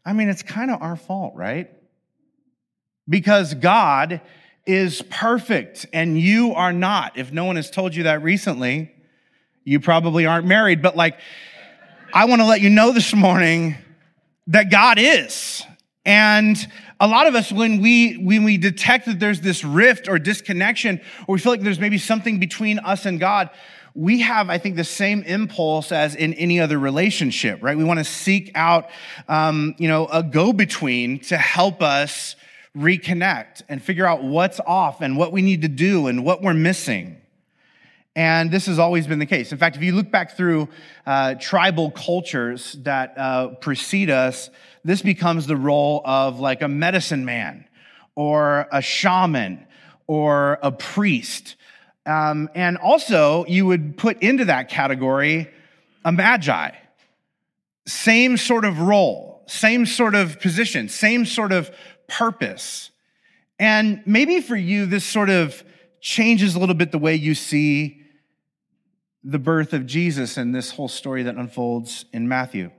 I 0.06 0.14
mean, 0.14 0.30
it's 0.30 0.44
kind 0.44 0.70
of 0.70 0.82
our 0.82 0.96
fault, 0.96 1.36
right? 1.36 1.72
Because 3.08 3.54
God 3.54 4.22
is 4.66 5.02
perfect 5.10 5.86
and 5.92 6.20
you 6.20 6.54
are 6.54 6.74
not. 6.74 7.18
If 7.18 7.32
no 7.32 7.46
one 7.46 7.56
has 7.58 7.70
told 7.70 7.96
you 7.96 8.04
that 8.04 8.24
recently, 8.24 8.92
you 9.64 9.80
probably 9.80 10.26
aren't 10.26 10.46
married, 10.46 10.82
but 10.82 10.96
like, 10.96 11.20
I 12.14 12.26
want 12.26 12.42
to 12.42 12.46
let 12.46 12.62
you 12.62 12.70
know 12.70 12.92
this 12.92 13.14
morning 13.14 13.76
that 14.48 14.70
God 14.70 14.98
is. 15.00 15.64
And 16.06 16.58
a 17.00 17.08
lot 17.08 17.28
of 17.28 17.36
us, 17.36 17.52
when 17.52 17.82
we, 17.82 18.16
when 18.16 18.44
we 18.44 18.58
detect 18.58 19.06
that 19.08 19.20
there's 19.20 19.42
this 19.42 19.64
rift 19.64 20.08
or 20.08 20.20
disconnection, 20.20 21.02
or 21.28 21.34
we 21.34 21.40
feel 21.40 21.54
like 21.54 21.62
there's 21.62 21.80
maybe 21.80 21.98
something 21.98 22.40
between 22.40 22.80
us 22.80 23.06
and 23.06 23.20
God, 23.20 23.50
we 23.96 24.22
have, 24.22 24.50
I 24.50 24.58
think, 24.58 24.76
the 24.76 24.84
same 24.84 25.24
impulse 25.24 25.92
as 25.92 26.16
in 26.16 26.34
any 26.34 26.60
other 26.60 26.80
relationship, 26.80 27.62
right? 27.62 27.78
We 27.78 27.84
want 27.84 28.00
to 28.00 28.04
seek 28.04 28.52
out, 28.56 28.90
um, 29.28 29.76
you 29.78 29.88
know, 29.88 30.08
a 30.08 30.24
go-between 30.24 31.20
to 31.22 31.38
help 31.38 31.82
us 31.82 32.36
reconnect 32.78 33.62
and 33.70 33.82
figure 33.82 34.06
out 34.06 34.24
what's 34.24 34.60
off 34.60 35.02
and 35.02 35.18
what 35.18 35.32
we 35.32 35.42
need 35.42 35.62
to 35.62 35.68
do 35.68 36.08
and 36.08 36.26
what 36.26 36.42
we're 36.42 36.54
missing. 36.54 37.18
And 38.16 38.52
this 38.52 38.68
has 38.68 38.78
always 38.78 39.08
been 39.08 39.20
the 39.20 39.26
case. 39.26 39.52
In 39.52 39.58
fact, 39.58 39.76
if 39.76 39.82
you 39.82 39.94
look 39.94 40.12
back 40.12 40.38
through 40.38 40.70
uh, 41.06 41.36
tribal 41.36 41.90
cultures 41.92 42.74
that 42.84 43.18
uh, 43.18 43.50
precede 43.56 44.10
us, 44.10 44.50
this 44.84 45.02
becomes 45.02 45.48
the 45.48 45.56
role 45.56 46.02
of 46.06 46.40
like 46.40 46.62
a 46.62 46.68
medicine 46.68 47.26
man 47.26 47.66
or 48.16 48.68
a 48.72 48.82
shaman 48.82 49.66
or 50.06 50.60
a 50.62 50.72
priest. 50.72 51.56
Um, 52.06 52.50
and 52.54 52.78
also, 52.78 53.46
you 53.48 53.66
would 53.66 53.98
put 53.98 54.22
into 54.22 54.46
that 54.46 54.70
category 54.70 55.50
a 56.06 56.12
magi. 56.12 56.72
Same 57.88 58.38
sort 58.38 58.66
of 58.66 58.80
role, 58.80 59.44
same 59.48 59.86
sort 59.86 60.14
of 60.14 60.40
position, 60.40 60.90
same 60.90 61.26
sort 61.26 61.52
of 61.52 61.72
purpose. 62.18 62.92
And 63.60 64.04
maybe 64.06 64.40
for 64.42 64.56
you, 64.56 64.86
this 64.86 65.04
sort 65.04 65.30
of 65.30 65.64
changes 66.00 66.56
a 66.56 66.60
little 66.60 66.76
bit 66.76 66.92
the 66.92 67.00
way 67.00 67.16
you 67.16 67.34
see 67.34 68.02
the 69.24 69.40
birth 69.40 69.74
of 69.74 69.86
Jesus 69.86 70.38
and 70.38 70.54
this 70.54 70.70
whole 70.70 70.88
story 70.88 71.24
that 71.24 71.36
unfolds 71.36 72.06
in 72.14 72.28
Matthew. 72.28 72.70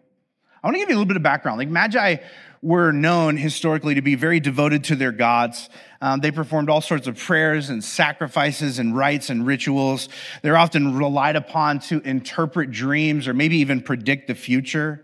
I 0.63 0.67
want 0.67 0.77
to 0.77 0.79
give 0.79 0.89
you 0.89 0.95
a 0.95 0.99
little 0.99 1.09
bit 1.09 1.17
of 1.17 1.23
background. 1.23 1.59
Like 1.59 1.69
Magi 1.69 2.17
were 2.63 2.93
known 2.93 3.37
historically 3.37 3.95
to 3.95 4.03
be 4.03 4.15
very 4.15 4.41
devoted 4.41 4.85
to 4.85 4.97
their 4.97 5.13
gods. 5.13 5.69
Um, 6.01 6.21
they 6.21 6.31
performed 6.31 6.71
all 6.71 6.81
sorts 6.81 7.07
of 7.07 7.19
prayers 7.19 7.71
and 7.71 7.83
sacrifices 7.83 8.79
and 8.79 8.97
rites 8.97 9.31
and 9.31 9.47
rituals. 9.47 10.09
They're 10.43 10.57
often 10.57 10.97
relied 10.97 11.37
upon 11.37 11.81
to 11.81 12.01
interpret 12.01 12.71
dreams 12.71 13.27
or 13.27 13.35
maybe 13.35 13.59
even 13.59 13.83
predict 13.83 14.29
the 14.29 14.35
future. 14.35 15.04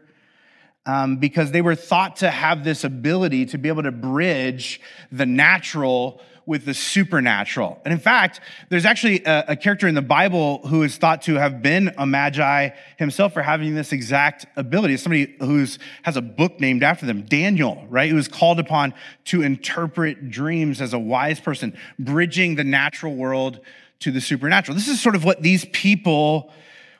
Um, 0.86 1.16
because 1.16 1.52
they 1.52 1.60
were 1.60 1.74
thought 1.74 2.16
to 2.16 2.30
have 2.30 2.64
this 2.64 2.84
ability 2.84 3.46
to 3.46 3.58
be 3.58 3.68
able 3.68 3.82
to 3.82 3.92
bridge 3.92 4.80
the 5.12 5.26
natural 5.26 6.22
with 6.50 6.64
the 6.64 6.74
supernatural. 6.74 7.80
And 7.84 7.92
in 7.92 8.00
fact, 8.00 8.40
there's 8.70 8.84
actually 8.84 9.24
a, 9.24 9.44
a, 9.48 9.56
character 9.56 9.86
in 9.86 9.94
the 9.94 10.02
Bible 10.02 10.66
who 10.66 10.82
is 10.82 10.96
thought 10.96 11.22
to 11.22 11.34
have 11.34 11.62
been 11.62 11.94
a 11.96 12.04
magi 12.04 12.70
himself 12.98 13.34
for 13.34 13.42
having 13.42 13.76
this 13.76 13.92
exact 13.92 14.46
ability. 14.56 14.96
Somebody 14.96 15.36
who 15.38 15.64
has 16.02 16.16
a 16.16 16.20
book 16.20 16.58
named 16.58 16.82
after 16.82 17.06
them, 17.06 17.22
Daniel, 17.22 17.86
right? 17.88 18.10
Who 18.10 18.16
was 18.16 18.26
called 18.26 18.58
upon 18.58 18.94
to 19.26 19.42
interpret 19.42 20.28
dreams 20.30 20.80
as 20.80 20.92
a 20.92 20.98
wise 20.98 21.38
person, 21.38 21.76
bridging 22.00 22.56
the 22.56 22.64
natural 22.64 23.14
world 23.14 23.60
to 24.00 24.10
the 24.10 24.20
supernatural. 24.20 24.74
This 24.74 24.88
is 24.88 25.00
sort 25.00 25.14
of 25.14 25.24
what 25.24 25.42
these 25.42 25.66
people 25.66 26.52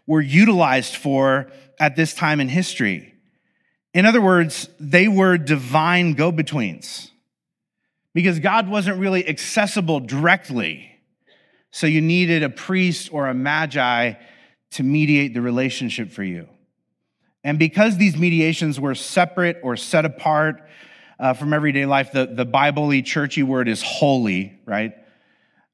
were 0.07 0.21
utilized 0.21 0.95
for 0.95 1.51
at 1.81 1.97
this 1.97 2.15
time 2.15 2.39
in 2.39 2.49
history. 2.49 3.15
In 3.93 4.07
other 4.07 4.21
words, 4.21 4.69
they 4.79 5.09
were 5.09 5.37
divine 5.37 6.15
go 6.15 6.31
betweens 6.31 7.11
because 8.15 8.39
God 8.39 8.69
wasn't 8.69 8.99
really 8.99 9.27
accessible 9.29 10.01
directly. 10.01 10.87
So 11.71 11.87
you 11.87 12.01
needed 12.01 12.43
a 12.43 12.51
priest 12.51 13.13
or 13.13 13.29
a 13.29 13.35
magi 13.35 14.15
to 14.73 14.83
mediate 14.83 15.35
the 15.35 15.41
relationship 15.41 16.11
for 16.11 16.23
you. 16.23 16.49
And 17.43 17.59
because 17.59 17.97
these 17.97 18.17
mediations 18.17 18.79
were 18.79 18.95
separate 18.95 19.59
or 19.63 19.77
set 19.77 20.05
apart 20.05 20.63
uh, 21.19 21.35
from 21.35 21.53
everyday 21.53 21.87
life, 21.87 22.13
the, 22.13 22.27
the 22.27 22.45
Bible 22.45 23.01
churchy 23.03 23.43
word 23.43 23.69
is 23.69 23.83
holy, 23.83 24.59
right? 24.67 24.95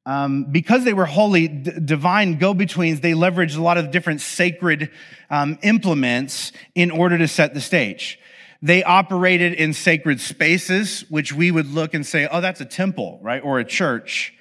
Um, 0.06 0.44
because 0.44 0.84
they 0.84 0.94
were 0.94 1.04
holy, 1.04 1.48
d- 1.48 1.72
divine 1.84 2.38
go 2.38 2.54
betweens, 2.54 3.00
they 3.00 3.12
leveraged 3.12 3.58
a 3.58 3.62
lot 3.62 3.76
of 3.76 3.90
different 3.90 4.20
sacred 4.20 4.90
um, 5.30 5.58
implements 5.62 6.52
in 6.76 6.92
order 6.92 7.18
to 7.18 7.26
set 7.26 7.54
the 7.54 7.60
stage. 7.60 8.20
They 8.62 8.84
operated 8.84 9.54
in 9.54 9.72
sacred 9.72 10.20
spaces, 10.20 11.04
which 11.10 11.32
we 11.32 11.50
would 11.50 11.66
look 11.66 11.92
and 11.92 12.06
say, 12.06 12.28
oh, 12.30 12.40
that's 12.40 12.60
a 12.60 12.64
temple, 12.64 13.18
right? 13.20 13.42
Or 13.42 13.58
a 13.58 13.64
church. 13.64 14.32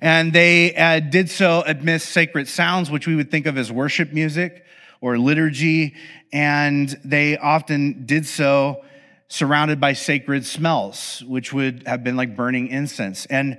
And 0.00 0.32
they 0.32 0.74
uh, 0.74 1.00
did 1.00 1.28
so 1.28 1.62
amidst 1.66 2.08
sacred 2.08 2.48
sounds, 2.48 2.90
which 2.90 3.06
we 3.06 3.14
would 3.14 3.30
think 3.30 3.44
of 3.44 3.58
as 3.58 3.70
worship 3.70 4.14
music 4.14 4.64
or 5.02 5.18
liturgy. 5.18 5.94
And 6.32 6.88
they 7.04 7.36
often 7.36 8.06
did 8.06 8.26
so 8.26 8.84
surrounded 9.28 9.78
by 9.80 9.92
sacred 9.92 10.46
smells, 10.46 11.22
which 11.26 11.52
would 11.52 11.86
have 11.86 12.02
been 12.02 12.16
like 12.16 12.34
burning 12.34 12.68
incense. 12.68 13.26
And 13.26 13.58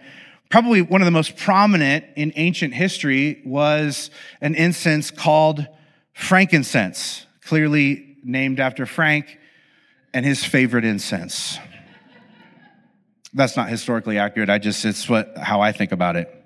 probably 0.51 0.81
one 0.81 1.01
of 1.01 1.05
the 1.05 1.11
most 1.11 1.37
prominent 1.37 2.05
in 2.15 2.33
ancient 2.35 2.73
history 2.73 3.41
was 3.45 4.11
an 4.41 4.53
incense 4.53 5.09
called 5.09 5.65
frankincense, 6.13 7.25
clearly 7.41 8.17
named 8.23 8.59
after 8.59 8.85
Frank 8.85 9.39
and 10.13 10.25
his 10.25 10.43
favorite 10.43 10.83
incense. 10.83 11.57
That's 13.33 13.55
not 13.55 13.69
historically 13.69 14.17
accurate. 14.17 14.49
I 14.49 14.57
just, 14.57 14.83
it's 14.83 15.07
what, 15.07 15.37
how 15.37 15.61
I 15.61 15.71
think 15.71 15.93
about 15.93 16.17
it. 16.17 16.40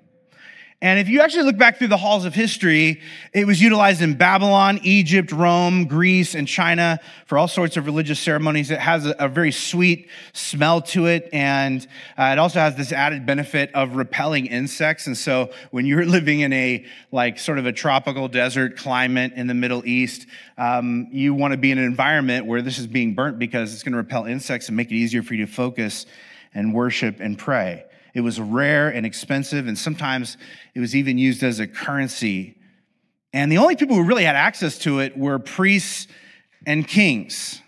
And 0.82 1.00
if 1.00 1.08
you 1.08 1.22
actually 1.22 1.44
look 1.44 1.56
back 1.56 1.78
through 1.78 1.88
the 1.88 1.96
halls 1.96 2.26
of 2.26 2.34
history, 2.34 3.00
it 3.32 3.46
was 3.46 3.62
utilized 3.62 4.02
in 4.02 4.12
Babylon, 4.12 4.78
Egypt, 4.82 5.32
Rome, 5.32 5.86
Greece, 5.86 6.34
and 6.34 6.46
China 6.46 7.00
for 7.24 7.38
all 7.38 7.48
sorts 7.48 7.78
of 7.78 7.86
religious 7.86 8.20
ceremonies. 8.20 8.70
It 8.70 8.78
has 8.78 9.06
a, 9.18 9.26
very 9.26 9.52
sweet 9.52 10.10
smell 10.34 10.82
to 10.82 11.06
it, 11.06 11.30
and 11.32 11.86
uh, 12.18 12.24
it 12.24 12.38
also 12.38 12.60
has 12.60 12.76
this 12.76 12.92
added 12.92 13.24
benefit 13.24 13.70
of 13.74 13.96
repelling 13.96 14.46
insects. 14.46 15.06
And 15.06 15.16
so, 15.16 15.50
when 15.70 15.86
you're 15.86 16.04
living 16.06 16.40
in 16.40 16.52
a 16.52 16.84
like 17.10 17.38
sort 17.38 17.58
of 17.58 17.64
a 17.64 17.72
tropical 17.72 18.28
desert 18.28 18.76
climate 18.76 19.32
in 19.34 19.46
the 19.46 19.54
Middle 19.54 19.84
East, 19.86 20.26
um, 20.58 21.08
you 21.10 21.32
want 21.32 21.52
to 21.52 21.58
be 21.58 21.70
in 21.70 21.78
an 21.78 21.84
environment 21.84 22.44
where 22.44 22.60
this 22.60 22.78
is 22.78 22.86
being 22.86 23.14
burnt 23.14 23.38
because 23.38 23.72
it's 23.72 23.82
going 23.82 23.92
to 23.92 23.98
repel 23.98 24.26
insects 24.26 24.68
and 24.68 24.76
make 24.76 24.90
it 24.90 24.94
easier 24.94 25.22
for 25.22 25.32
you 25.32 25.46
to 25.46 25.52
focus 25.52 26.04
and 26.52 26.74
worship 26.74 27.20
and 27.20 27.38
pray. 27.38 27.86
It 28.16 28.22
was 28.22 28.40
rare 28.40 28.88
and 28.88 29.04
expensive, 29.04 29.68
and 29.68 29.76
sometimes 29.76 30.38
it 30.74 30.80
was 30.80 30.96
even 30.96 31.18
used 31.18 31.42
as 31.42 31.60
a 31.60 31.66
currency. 31.66 32.56
And 33.34 33.52
the 33.52 33.58
only 33.58 33.76
people 33.76 33.94
who 33.94 34.04
really 34.04 34.24
had 34.24 34.36
access 34.36 34.78
to 34.78 35.00
it 35.00 35.18
were 35.18 35.38
priests 35.38 36.06
and 36.66 36.88
kings. 36.88 37.60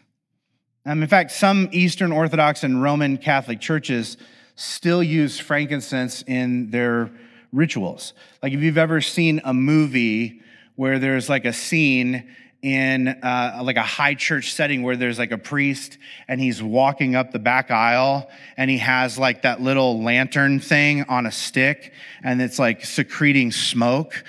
Um, 0.86 1.02
in 1.02 1.08
fact, 1.10 1.32
some 1.32 1.68
Eastern 1.70 2.12
Orthodox 2.12 2.64
and 2.64 2.82
Roman 2.82 3.18
Catholic 3.18 3.60
churches 3.60 4.16
still 4.56 5.02
use 5.02 5.38
frankincense 5.38 6.24
in 6.26 6.70
their 6.70 7.10
rituals. 7.52 8.14
Like 8.42 8.54
if 8.54 8.60
you've 8.60 8.78
ever 8.78 9.02
seen 9.02 9.42
a 9.44 9.52
movie 9.52 10.40
where 10.76 10.98
there's 10.98 11.28
like 11.28 11.44
a 11.44 11.52
scene 11.52 12.34
in 12.62 13.08
uh, 13.08 13.60
like 13.62 13.76
a 13.76 13.82
high 13.82 14.14
church 14.14 14.52
setting 14.52 14.82
where 14.82 14.96
there's 14.96 15.18
like 15.18 15.30
a 15.30 15.38
priest 15.38 15.96
and 16.26 16.40
he's 16.40 16.62
walking 16.62 17.14
up 17.14 17.30
the 17.30 17.38
back 17.38 17.70
aisle 17.70 18.28
and 18.56 18.70
he 18.70 18.78
has 18.78 19.16
like 19.16 19.42
that 19.42 19.60
little 19.60 20.02
lantern 20.02 20.58
thing 20.58 21.04
on 21.04 21.26
a 21.26 21.32
stick 21.32 21.92
and 22.22 22.42
it's 22.42 22.58
like 22.58 22.84
secreting 22.84 23.52
smoke. 23.52 24.24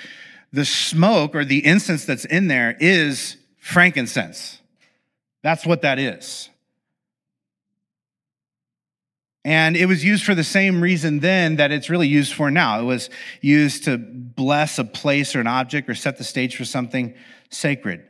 The 0.52 0.64
smoke 0.64 1.34
or 1.34 1.44
the 1.44 1.64
incense 1.64 2.04
that's 2.04 2.24
in 2.24 2.46
there 2.46 2.76
is 2.78 3.36
frankincense. 3.58 4.60
That's 5.42 5.66
what 5.66 5.82
that 5.82 5.98
is. 5.98 6.50
And 9.44 9.76
it 9.76 9.86
was 9.86 10.04
used 10.04 10.24
for 10.24 10.34
the 10.34 10.44
same 10.44 10.82
reason 10.82 11.20
then 11.20 11.56
that 11.56 11.72
it's 11.72 11.88
really 11.88 12.08
used 12.08 12.34
for 12.34 12.50
now. 12.50 12.80
It 12.80 12.84
was 12.84 13.10
used 13.40 13.84
to 13.84 13.96
bless 13.96 14.78
a 14.78 14.84
place 14.84 15.34
or 15.34 15.40
an 15.40 15.46
object 15.46 15.88
or 15.88 15.94
set 15.94 16.18
the 16.18 16.24
stage 16.24 16.56
for 16.56 16.66
something 16.66 17.14
sacred. 17.48 18.04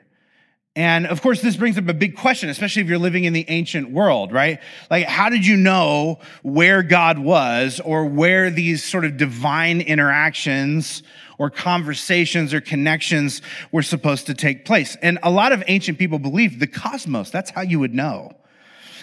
And 0.76 1.06
of 1.08 1.20
course, 1.20 1.42
this 1.42 1.56
brings 1.56 1.76
up 1.78 1.88
a 1.88 1.94
big 1.94 2.16
question, 2.16 2.48
especially 2.48 2.82
if 2.82 2.88
you're 2.88 2.98
living 2.98 3.24
in 3.24 3.32
the 3.32 3.44
ancient 3.48 3.90
world, 3.90 4.32
right? 4.32 4.60
Like, 4.88 5.06
how 5.06 5.28
did 5.28 5.44
you 5.44 5.56
know 5.56 6.20
where 6.42 6.84
God 6.84 7.18
was 7.18 7.80
or 7.80 8.06
where 8.06 8.50
these 8.50 8.84
sort 8.84 9.04
of 9.04 9.16
divine 9.16 9.80
interactions 9.80 11.02
or 11.38 11.50
conversations 11.50 12.54
or 12.54 12.60
connections 12.60 13.42
were 13.72 13.82
supposed 13.82 14.26
to 14.26 14.34
take 14.34 14.64
place? 14.64 14.96
And 15.02 15.18
a 15.24 15.30
lot 15.30 15.50
of 15.50 15.64
ancient 15.66 15.98
people 15.98 16.20
believed 16.20 16.60
the 16.60 16.68
cosmos, 16.68 17.30
that's 17.30 17.50
how 17.50 17.62
you 17.62 17.80
would 17.80 17.94
know. 17.94 18.36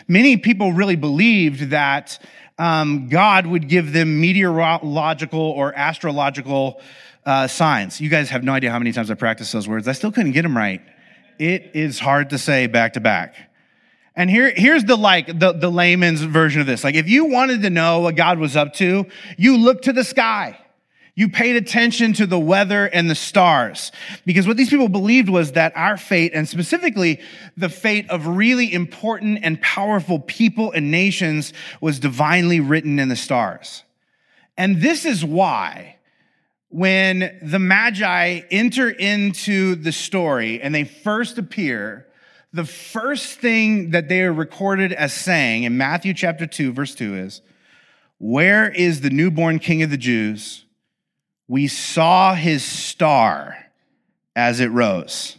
Many 0.08 0.38
people 0.38 0.72
really 0.72 0.96
believed 0.96 1.72
that 1.72 2.18
um, 2.58 3.10
God 3.10 3.46
would 3.46 3.68
give 3.68 3.92
them 3.92 4.22
meteorological 4.22 5.42
or 5.42 5.78
astrological 5.78 6.82
uh, 7.26 7.48
signs. 7.48 8.00
You 8.00 8.08
guys 8.08 8.30
have 8.30 8.46
no 8.46 8.54
idea 8.54 8.72
how 8.72 8.80
many 8.80 8.94
times 8.94 9.12
I 9.12 9.16
practiced 9.16 9.52
those 9.52 9.68
words. 9.68 9.86
I 9.90 9.92
still 9.92 10.14
couldn't 10.14 10.32
get 10.32 10.44
them 10.44 10.56
right 10.56 10.82
it 11.40 11.72
is 11.74 12.00
hard 12.00 12.32
to 12.32 12.38
say 12.38 12.68
back 12.68 12.94
to 12.94 13.00
back. 13.00 13.36
And 14.16 14.30
here, 14.30 14.52
here's 14.56 14.84
the 14.84 14.96
like 14.96 15.28
the, 15.28 15.54
the 15.54 15.70
layman's 15.70 16.22
version 16.22 16.60
of 16.60 16.68
this. 16.68 16.84
Like 16.84 16.96
if 16.96 17.08
you 17.08 17.26
wanted 17.26 17.62
to 17.62 17.70
know 17.70 18.00
what 18.00 18.16
God 18.16 18.40
was 18.40 18.56
up 18.56 18.74
to, 18.76 19.06
you 19.38 19.58
looked 19.58 19.86
to 19.86 19.94
the 19.94 20.04
sky. 20.04 20.60
You 21.14 21.30
paid 21.30 21.56
attention 21.56 22.14
to 22.14 22.28
the 22.28 22.38
weather 22.38 22.86
and 22.86 23.10
the 23.10 23.16
stars. 23.16 23.92
Because 24.26 24.48
what 24.48 24.56
these 24.56 24.70
people 24.70 24.88
believed 24.88 25.30
was 25.30 25.54
that 25.54 25.74
our 25.76 25.98
fate, 25.98 26.32
and 26.36 26.48
specifically 26.48 27.20
the 27.56 27.70
fate 27.70 28.08
of 28.12 28.28
really 28.28 28.72
important 28.72 29.40
and 29.42 29.60
powerful 29.60 30.20
people 30.20 30.72
and 30.72 30.92
nations, 30.92 31.54
was 31.82 32.00
divinely 32.00 32.60
written 32.60 33.00
in 33.00 33.10
the 33.10 33.16
stars. 33.16 33.84
And 34.58 34.80
this 34.80 35.06
is 35.06 35.26
why 35.26 35.97
when 36.70 37.40
the 37.42 37.60
Magi 37.60 38.42
enter 38.52 38.90
into 38.90 39.76
the 39.76 39.92
story 39.92 40.62
and 40.62 40.76
they 40.76 40.84
first 40.84 41.38
appear, 41.38 42.08
the 42.52 42.66
first 42.66 43.40
thing 43.40 43.92
that 43.92 44.10
they 44.10 44.22
are 44.22 44.34
recorded 44.34 44.92
as 44.92 45.14
saying 45.14 45.64
in 45.64 45.78
Matthew 45.78 46.14
chapter 46.14 46.46
2, 46.46 46.74
verse 46.74 46.96
2 46.96 47.16
is, 47.16 47.42
Where 48.18 48.70
is 48.70 49.02
the 49.02 49.10
newborn 49.10 49.60
king 49.60 49.84
of 49.84 49.90
the 49.90 49.98
Jews? 49.98 50.66
We 51.48 51.68
saw 51.68 52.34
his 52.34 52.64
star 52.64 53.58
as 54.36 54.60
it 54.60 54.68
rose, 54.68 55.38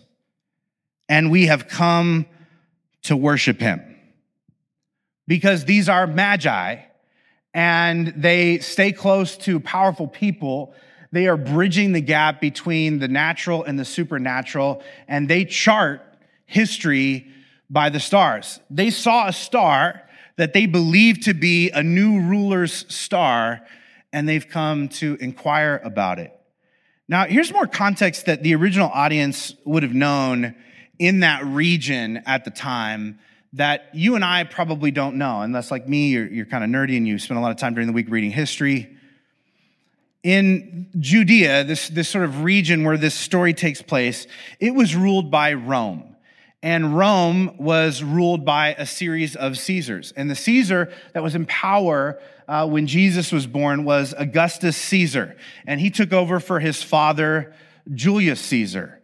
and 1.09 1.31
we 1.31 1.47
have 1.47 1.69
come 1.69 2.27
to 3.03 3.17
worship 3.17 3.61
him. 3.61 3.83
Because 5.27 5.67
these 5.67 5.89
are 5.91 6.07
magi, 6.07 6.77
and 7.53 8.09
they 8.17 8.59
stay 8.61 8.93
close 8.93 9.37
to 9.39 9.61
powerful 9.61 10.09
people 10.09 10.75
they 11.13 11.27
are 11.27 11.37
bridging 11.37 11.93
the 11.93 12.01
gap 12.01 12.41
between 12.41 12.99
the 12.99 13.09
natural 13.09 13.65
and 13.65 13.79
the 13.79 13.85
supernatural, 13.85 14.83
and 15.07 15.29
they 15.29 15.45
chart 15.45 16.03
history 16.47 17.29
by 17.71 17.89
the 17.89 18.01
stars. 18.01 18.61
They 18.71 18.91
saw 18.91 19.29
a 19.29 19.33
star 19.33 20.03
that 20.37 20.53
they 20.53 20.67
believed 20.67 21.25
to 21.25 21.35
be 21.35 21.71
a 21.71 21.83
new 21.83 22.21
ruler's 22.21 22.87
star, 22.93 23.61
and 24.13 24.29
they've 24.29 24.49
come 24.49 24.89
to 24.89 25.17
inquire 25.21 25.81
about 25.85 26.19
it. 26.19 26.33
Now, 27.09 27.25
here's 27.25 27.53
more 27.53 27.67
context 27.67 28.27
that 28.27 28.43
the 28.43 28.55
original 28.55 28.91
audience 28.91 29.55
would 29.65 29.83
have 29.83 29.95
known 29.95 30.55
in 30.99 31.21
that 31.21 31.45
region 31.45 32.23
at 32.27 32.45
the 32.45 32.51
time 32.51 33.19
that 33.55 33.89
you 33.95 34.15
and 34.15 34.25
I 34.25 34.45
probably 34.45 34.91
don't 34.91 35.17
know, 35.17 35.41
unless, 35.41 35.71
like 35.71 35.89
me, 35.89 36.11
you're, 36.11 36.27
you're 36.27 36.47
kind 36.47 36.63
of 36.63 36.69
nerdy 36.69 36.99
and 36.99 37.09
you 37.09 37.19
spend 37.19 37.39
a 37.39 37.41
lot 37.41 37.51
of 37.51 37.57
time 37.57 37.73
during 37.73 37.87
the 37.87 37.95
week 37.95 38.11
reading 38.11 38.31
history. 38.31 38.95
In 40.23 40.91
Judea, 40.99 41.65
this, 41.65 41.89
this 41.89 42.09
sort 42.09 42.25
of 42.25 42.43
region 42.43 42.85
where 42.85 42.97
this 42.97 43.15
story 43.15 43.55
takes 43.55 43.83
place, 43.83 44.27
it 44.59 44.75
was 44.75 44.97
ruled 44.97 45.31
by 45.31 45.55
Rome. 45.55 46.17
And 46.63 46.97
Rome 46.97 47.57
was 47.59 48.03
ruled 48.03 48.45
by 48.45 48.75
a 48.75 48.85
series 48.85 49.37
of 49.37 49.57
Caesars. 49.57 50.13
And 50.17 50.29
the 50.29 50.35
Caesar 50.35 50.93
that 51.15 51.23
was 51.23 51.37
in 51.37 51.47
power 51.47 52.21
uh, 52.49 52.67
when 52.67 52.89
Jesus 52.89 53.31
was 53.31 53.47
born 53.47 53.85
was 53.85 54.13
Augustus 54.19 54.77
Caesar. 54.77 55.37
And 55.67 55.81
he 55.81 55.91
took 55.91 56.13
over 56.13 56.41
for 56.41 56.59
his 56.59 56.83
father, 56.83 57.55
Julius 57.95 58.41
Caesar. 58.41 59.01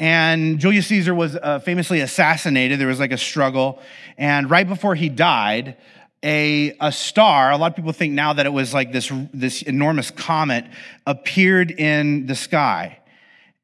And 0.00 0.58
Julius 0.58 0.86
Caesar 0.88 1.14
was 1.14 1.36
uh, 1.36 1.60
famously 1.60 2.00
assassinated. 2.00 2.80
There 2.80 2.88
was 2.88 3.00
like 3.00 3.12
a 3.12 3.18
struggle. 3.18 3.80
And 4.16 4.50
right 4.50 4.66
before 4.66 4.94
he 4.94 5.08
died, 5.08 5.76
a, 6.22 6.76
a 6.80 6.90
star, 6.90 7.50
a 7.52 7.56
lot 7.56 7.70
of 7.70 7.76
people 7.76 7.92
think 7.92 8.12
now 8.12 8.32
that 8.32 8.46
it 8.46 8.52
was 8.52 8.74
like 8.74 8.92
this, 8.92 9.12
this 9.32 9.62
enormous 9.62 10.10
comet, 10.10 10.64
appeared 11.06 11.70
in 11.70 12.26
the 12.26 12.34
sky. 12.34 12.98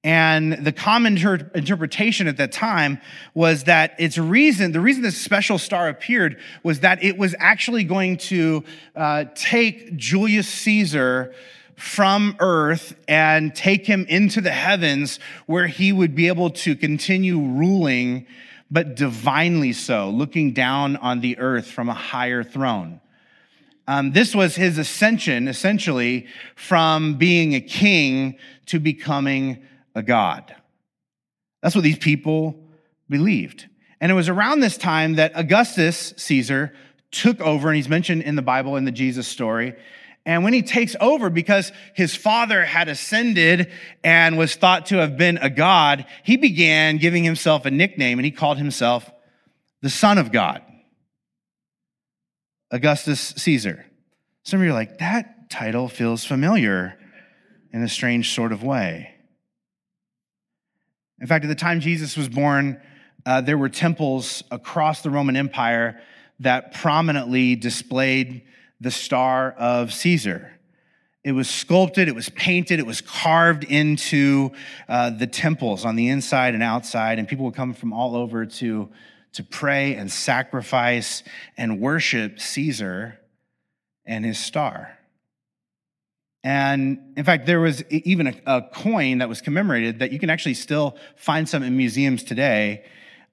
And 0.04 0.52
the 0.64 0.70
common 0.70 1.16
inter- 1.16 1.50
interpretation 1.54 2.28
at 2.28 2.36
that 2.36 2.52
time 2.52 3.00
was 3.32 3.64
that 3.64 3.94
its 3.98 4.18
reason, 4.18 4.72
the 4.72 4.80
reason 4.80 5.02
this 5.02 5.16
special 5.16 5.56
star 5.56 5.88
appeared 5.88 6.38
was 6.62 6.80
that 6.80 7.02
it 7.02 7.16
was 7.16 7.34
actually 7.38 7.84
going 7.84 8.18
to 8.18 8.64
uh, 8.94 9.24
take 9.34 9.96
Julius 9.96 10.46
Caesar 10.46 11.34
from 11.76 12.36
earth 12.38 12.94
and 13.08 13.54
take 13.54 13.86
him 13.86 14.04
into 14.08 14.42
the 14.42 14.50
heavens 14.50 15.18
where 15.46 15.66
he 15.66 15.90
would 15.90 16.14
be 16.14 16.28
able 16.28 16.50
to 16.50 16.76
continue 16.76 17.40
ruling, 17.40 18.26
but 18.74 18.96
divinely 18.96 19.72
so, 19.72 20.10
looking 20.10 20.52
down 20.52 20.96
on 20.96 21.20
the 21.20 21.38
earth 21.38 21.68
from 21.68 21.88
a 21.88 21.94
higher 21.94 22.42
throne. 22.42 23.00
Um, 23.86 24.10
this 24.10 24.34
was 24.34 24.56
his 24.56 24.78
ascension, 24.78 25.46
essentially, 25.46 26.26
from 26.56 27.14
being 27.14 27.54
a 27.54 27.60
king 27.60 28.36
to 28.66 28.80
becoming 28.80 29.64
a 29.94 30.02
god. 30.02 30.56
That's 31.62 31.76
what 31.76 31.84
these 31.84 31.98
people 31.98 32.56
believed. 33.08 33.68
And 34.00 34.10
it 34.10 34.16
was 34.16 34.28
around 34.28 34.58
this 34.58 34.76
time 34.76 35.14
that 35.14 35.30
Augustus 35.36 36.12
Caesar 36.16 36.74
took 37.12 37.40
over, 37.40 37.68
and 37.68 37.76
he's 37.76 37.88
mentioned 37.88 38.22
in 38.22 38.34
the 38.34 38.42
Bible 38.42 38.74
in 38.74 38.84
the 38.84 38.90
Jesus 38.90 39.28
story. 39.28 39.76
And 40.26 40.42
when 40.42 40.54
he 40.54 40.62
takes 40.62 40.96
over, 41.00 41.28
because 41.28 41.70
his 41.94 42.16
father 42.16 42.64
had 42.64 42.88
ascended 42.88 43.70
and 44.02 44.38
was 44.38 44.54
thought 44.54 44.86
to 44.86 44.96
have 44.96 45.18
been 45.18 45.36
a 45.38 45.50
god, 45.50 46.06
he 46.22 46.36
began 46.36 46.96
giving 46.96 47.24
himself 47.24 47.66
a 47.66 47.70
nickname 47.70 48.18
and 48.18 48.24
he 48.24 48.30
called 48.30 48.56
himself 48.56 49.10
the 49.82 49.90
Son 49.90 50.16
of 50.16 50.32
God, 50.32 50.62
Augustus 52.70 53.20
Caesar. 53.20 53.84
Some 54.44 54.60
of 54.60 54.64
you 54.64 54.72
are 54.72 54.74
like, 54.74 54.98
that 54.98 55.50
title 55.50 55.88
feels 55.88 56.24
familiar 56.24 56.98
in 57.72 57.82
a 57.82 57.88
strange 57.88 58.32
sort 58.32 58.52
of 58.52 58.62
way. 58.62 59.10
In 61.20 61.26
fact, 61.26 61.44
at 61.44 61.48
the 61.48 61.54
time 61.54 61.80
Jesus 61.80 62.16
was 62.16 62.28
born, 62.28 62.80
uh, 63.26 63.40
there 63.42 63.58
were 63.58 63.68
temples 63.68 64.42
across 64.50 65.02
the 65.02 65.10
Roman 65.10 65.36
Empire 65.36 66.00
that 66.40 66.72
prominently 66.74 67.56
displayed 67.56 68.42
the 68.84 68.90
star 68.90 69.52
of 69.58 69.92
Caesar. 69.92 70.52
It 71.24 71.32
was 71.32 71.48
sculpted, 71.48 72.06
it 72.06 72.14
was 72.14 72.28
painted, 72.28 72.78
it 72.78 72.86
was 72.86 73.00
carved 73.00 73.64
into 73.64 74.52
uh, 74.88 75.08
the 75.08 75.26
temples 75.26 75.86
on 75.86 75.96
the 75.96 76.08
inside 76.08 76.52
and 76.52 76.62
outside, 76.62 77.18
and 77.18 77.26
people 77.26 77.46
would 77.46 77.54
come 77.54 77.72
from 77.72 77.94
all 77.94 78.14
over 78.14 78.44
to, 78.44 78.90
to 79.32 79.42
pray 79.42 79.94
and 79.94 80.12
sacrifice 80.12 81.22
and 81.56 81.80
worship 81.80 82.38
Caesar 82.38 83.18
and 84.04 84.22
his 84.22 84.38
star. 84.38 84.98
And 86.44 87.14
in 87.16 87.24
fact, 87.24 87.46
there 87.46 87.60
was 87.60 87.82
even 87.90 88.26
a, 88.26 88.34
a 88.46 88.62
coin 88.62 89.18
that 89.18 89.30
was 89.30 89.40
commemorated 89.40 90.00
that 90.00 90.12
you 90.12 90.18
can 90.18 90.28
actually 90.28 90.54
still 90.54 90.98
find 91.16 91.48
some 91.48 91.62
in 91.62 91.74
museums 91.74 92.22
today 92.22 92.84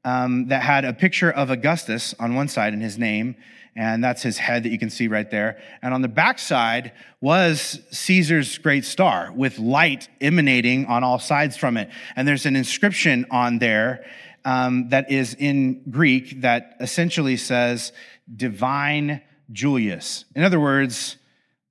um, 0.06 0.48
that 0.48 0.62
had 0.62 0.86
a 0.86 0.94
picture 0.94 1.30
of 1.30 1.50
Augustus 1.50 2.16
on 2.20 2.36
one 2.36 2.48
side 2.48 2.72
and 2.72 2.82
his 2.82 2.98
name, 2.98 3.36
and 3.76 4.04
that's 4.04 4.22
his 4.22 4.38
head 4.38 4.64
that 4.64 4.70
you 4.70 4.80
can 4.80 4.90
see 4.90 5.08
right 5.08 5.30
there. 5.30 5.62
And 5.82 5.94
on 5.94 6.02
the 6.02 6.10
back 6.10 6.40
side 6.40 6.92
was 7.22 7.80
Caesar's 7.92 8.58
great 8.58 8.84
star 8.84 9.32
with 9.32 9.60
light 9.60 10.10
emanating 10.20 10.86
on 10.88 11.04
all 11.04 11.20
sides 11.20 11.56
from 11.56 11.78
it. 11.78 11.90
And 12.16 12.28
there's 12.28 12.46
an 12.46 12.56
inscription 12.56 13.26
on 13.32 13.60
there 13.60 14.06
um, 14.44 14.90
that 14.90 15.12
is 15.12 15.36
in 15.36 15.84
Greek 15.90 16.42
that 16.42 16.76
essentially 16.80 17.38
says 17.38 17.94
Divine 18.34 19.22
Julius. 19.52 20.26
In 20.36 20.44
other 20.44 20.60
words, 20.60 21.18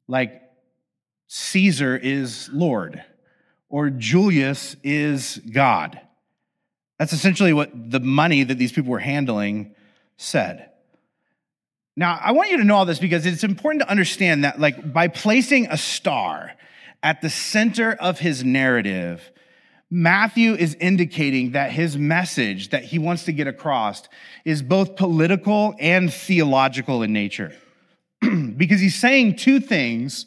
like 0.08 0.42
Caesar 1.26 1.96
is 1.96 2.48
Lord 2.52 3.02
or 3.68 3.90
Julius 3.90 4.74
is 4.82 5.40
God. 5.52 6.00
That's 6.98 7.12
essentially 7.12 7.52
what 7.52 7.70
the 7.74 8.00
money 8.00 8.42
that 8.42 8.56
these 8.56 8.72
people 8.72 8.90
were 8.90 8.98
handling 8.98 9.74
said. 10.16 10.70
Now, 11.96 12.18
I 12.22 12.32
want 12.32 12.50
you 12.50 12.58
to 12.58 12.64
know 12.64 12.76
all 12.76 12.86
this 12.86 12.98
because 12.98 13.26
it's 13.26 13.44
important 13.44 13.82
to 13.82 13.90
understand 13.90 14.44
that, 14.44 14.60
like, 14.60 14.92
by 14.92 15.08
placing 15.08 15.66
a 15.66 15.76
star 15.76 16.52
at 17.02 17.20
the 17.20 17.30
center 17.30 17.92
of 17.92 18.18
his 18.18 18.44
narrative, 18.44 19.30
Matthew 19.90 20.54
is 20.54 20.76
indicating 20.80 21.52
that 21.52 21.72
his 21.72 21.96
message 21.96 22.70
that 22.70 22.84
he 22.84 22.98
wants 22.98 23.24
to 23.24 23.32
get 23.32 23.48
across 23.48 24.08
is 24.44 24.62
both 24.62 24.94
political 24.94 25.74
and 25.80 26.12
theological 26.12 27.02
in 27.02 27.12
nature. 27.12 27.52
because 28.56 28.80
he's 28.80 28.94
saying 28.94 29.36
two 29.36 29.58
things 29.60 30.26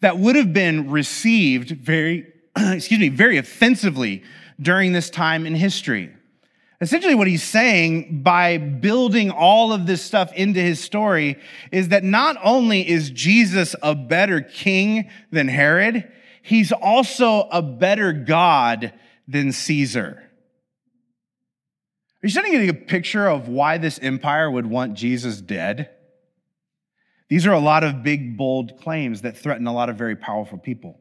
that 0.00 0.18
would 0.18 0.36
have 0.36 0.52
been 0.52 0.90
received 0.90 1.70
very, 1.70 2.32
excuse 2.56 3.00
me, 3.00 3.08
very 3.08 3.36
offensively 3.36 4.22
during 4.60 4.92
this 4.92 5.10
time 5.10 5.46
in 5.46 5.54
history. 5.54 6.14
Essentially, 6.82 7.14
what 7.14 7.26
he's 7.26 7.42
saying 7.42 8.22
by 8.22 8.56
building 8.56 9.30
all 9.30 9.72
of 9.72 9.86
this 9.86 10.00
stuff 10.00 10.32
into 10.32 10.60
his 10.60 10.80
story 10.80 11.36
is 11.70 11.88
that 11.88 12.04
not 12.04 12.36
only 12.42 12.88
is 12.88 13.10
Jesus 13.10 13.76
a 13.82 13.94
better 13.94 14.40
king 14.40 15.10
than 15.30 15.46
Herod, 15.46 16.10
he's 16.42 16.72
also 16.72 17.48
a 17.50 17.60
better 17.60 18.14
God 18.14 18.94
than 19.28 19.52
Caesar. 19.52 20.22
Are 22.22 22.26
you 22.26 22.30
starting 22.30 22.52
to 22.52 22.66
get 22.66 22.74
a 22.74 22.86
picture 22.86 23.26
of 23.28 23.48
why 23.48 23.76
this 23.76 23.98
empire 23.98 24.50
would 24.50 24.66
want 24.66 24.94
Jesus 24.94 25.40
dead? 25.40 25.90
These 27.28 27.46
are 27.46 27.52
a 27.52 27.60
lot 27.60 27.84
of 27.84 28.02
big, 28.02 28.38
bold 28.38 28.78
claims 28.80 29.22
that 29.22 29.36
threaten 29.36 29.66
a 29.66 29.72
lot 29.72 29.90
of 29.90 29.96
very 29.96 30.16
powerful 30.16 30.58
people. 30.58 30.98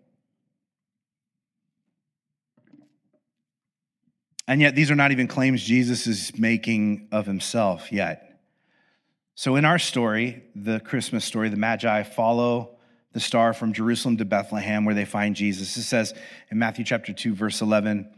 And 4.49 4.62
yet, 4.62 4.73
these 4.73 4.89
are 4.89 4.95
not 4.95 5.12
even 5.12 5.27
claims 5.27 5.63
Jesus 5.63 6.07
is 6.07 6.35
making 6.35 7.09
of 7.12 7.27
himself 7.27 7.91
yet. 7.91 8.41
So, 9.35 9.57
in 9.57 9.63
our 9.63 9.77
story, 9.77 10.43
the 10.55 10.79
Christmas 10.79 11.23
story, 11.23 11.49
the 11.49 11.55
Magi 11.55 12.01
follow 12.01 12.71
the 13.13 13.19
star 13.19 13.53
from 13.53 13.73
Jerusalem 13.73 14.17
to 14.17 14.25
Bethlehem 14.25 14.85
where 14.85 14.95
they 14.95 15.05
find 15.05 15.35
Jesus. 15.35 15.77
It 15.77 15.83
says 15.83 16.15
in 16.49 16.57
Matthew 16.57 16.83
chapter 16.83 17.13
2, 17.13 17.35
verse 17.35 17.62
11, 17.62 18.09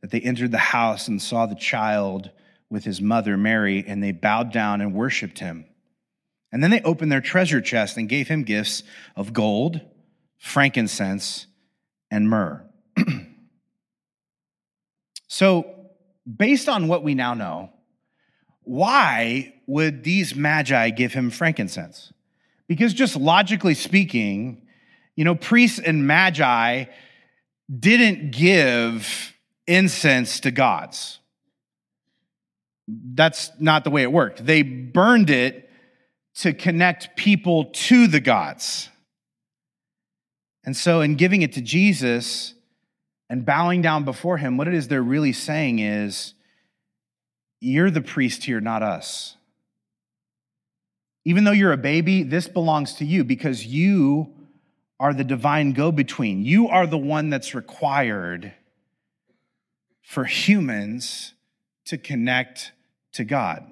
that 0.00 0.12
they 0.12 0.20
entered 0.20 0.52
the 0.52 0.58
house 0.58 1.08
and 1.08 1.20
saw 1.20 1.46
the 1.46 1.56
child 1.56 2.30
with 2.70 2.84
his 2.84 3.00
mother, 3.00 3.36
Mary, 3.36 3.84
and 3.84 4.00
they 4.00 4.12
bowed 4.12 4.52
down 4.52 4.80
and 4.80 4.94
worshiped 4.94 5.40
him. 5.40 5.64
And 6.52 6.62
then 6.62 6.70
they 6.70 6.82
opened 6.82 7.10
their 7.10 7.20
treasure 7.20 7.60
chest 7.60 7.96
and 7.96 8.08
gave 8.08 8.28
him 8.28 8.44
gifts 8.44 8.84
of 9.16 9.32
gold, 9.32 9.80
frankincense, 10.38 11.48
and 12.12 12.30
myrrh. 12.30 12.64
so, 15.26 15.78
based 16.36 16.68
on 16.68 16.88
what 16.88 17.02
we 17.02 17.14
now 17.14 17.34
know, 17.34 17.70
why 18.62 19.54
would 19.66 20.04
these 20.04 20.34
magi 20.34 20.90
give 20.90 21.12
him 21.12 21.30
frankincense? 21.30 22.12
Because 22.68 22.94
just 22.94 23.16
logically 23.16 23.74
speaking, 23.74 24.62
you 25.16 25.24
know, 25.24 25.34
priests 25.34 25.78
and 25.78 26.06
magi 26.06 26.84
didn't 27.78 28.30
give 28.32 29.34
incense 29.66 30.40
to 30.40 30.50
gods. 30.50 31.18
That's 32.88 33.50
not 33.58 33.84
the 33.84 33.90
way 33.90 34.02
it 34.02 34.12
worked. 34.12 34.44
They 34.44 34.62
burned 34.62 35.30
it 35.30 35.68
to 36.36 36.52
connect 36.52 37.16
people 37.16 37.66
to 37.66 38.06
the 38.06 38.20
gods. 38.20 38.88
And 40.64 40.76
so, 40.76 41.00
in 41.00 41.14
giving 41.14 41.42
it 41.42 41.52
to 41.54 41.60
Jesus, 41.60 42.54
and 43.30 43.46
bowing 43.46 43.80
down 43.80 44.04
before 44.04 44.36
him, 44.36 44.56
what 44.56 44.66
it 44.66 44.74
is 44.74 44.88
they're 44.88 45.00
really 45.00 45.32
saying 45.32 45.78
is, 45.78 46.34
You're 47.60 47.90
the 47.90 48.02
priest 48.02 48.44
here, 48.44 48.60
not 48.60 48.82
us. 48.82 49.36
Even 51.24 51.44
though 51.44 51.52
you're 51.52 51.72
a 51.72 51.78
baby, 51.78 52.24
this 52.24 52.48
belongs 52.48 52.94
to 52.94 53.04
you 53.04 53.22
because 53.24 53.64
you 53.64 54.34
are 54.98 55.14
the 55.14 55.24
divine 55.24 55.72
go 55.72 55.92
between. 55.92 56.44
You 56.44 56.68
are 56.68 56.86
the 56.86 56.98
one 56.98 57.30
that's 57.30 57.54
required 57.54 58.52
for 60.02 60.24
humans 60.24 61.34
to 61.86 61.98
connect 61.98 62.72
to 63.12 63.24
God. 63.24 63.64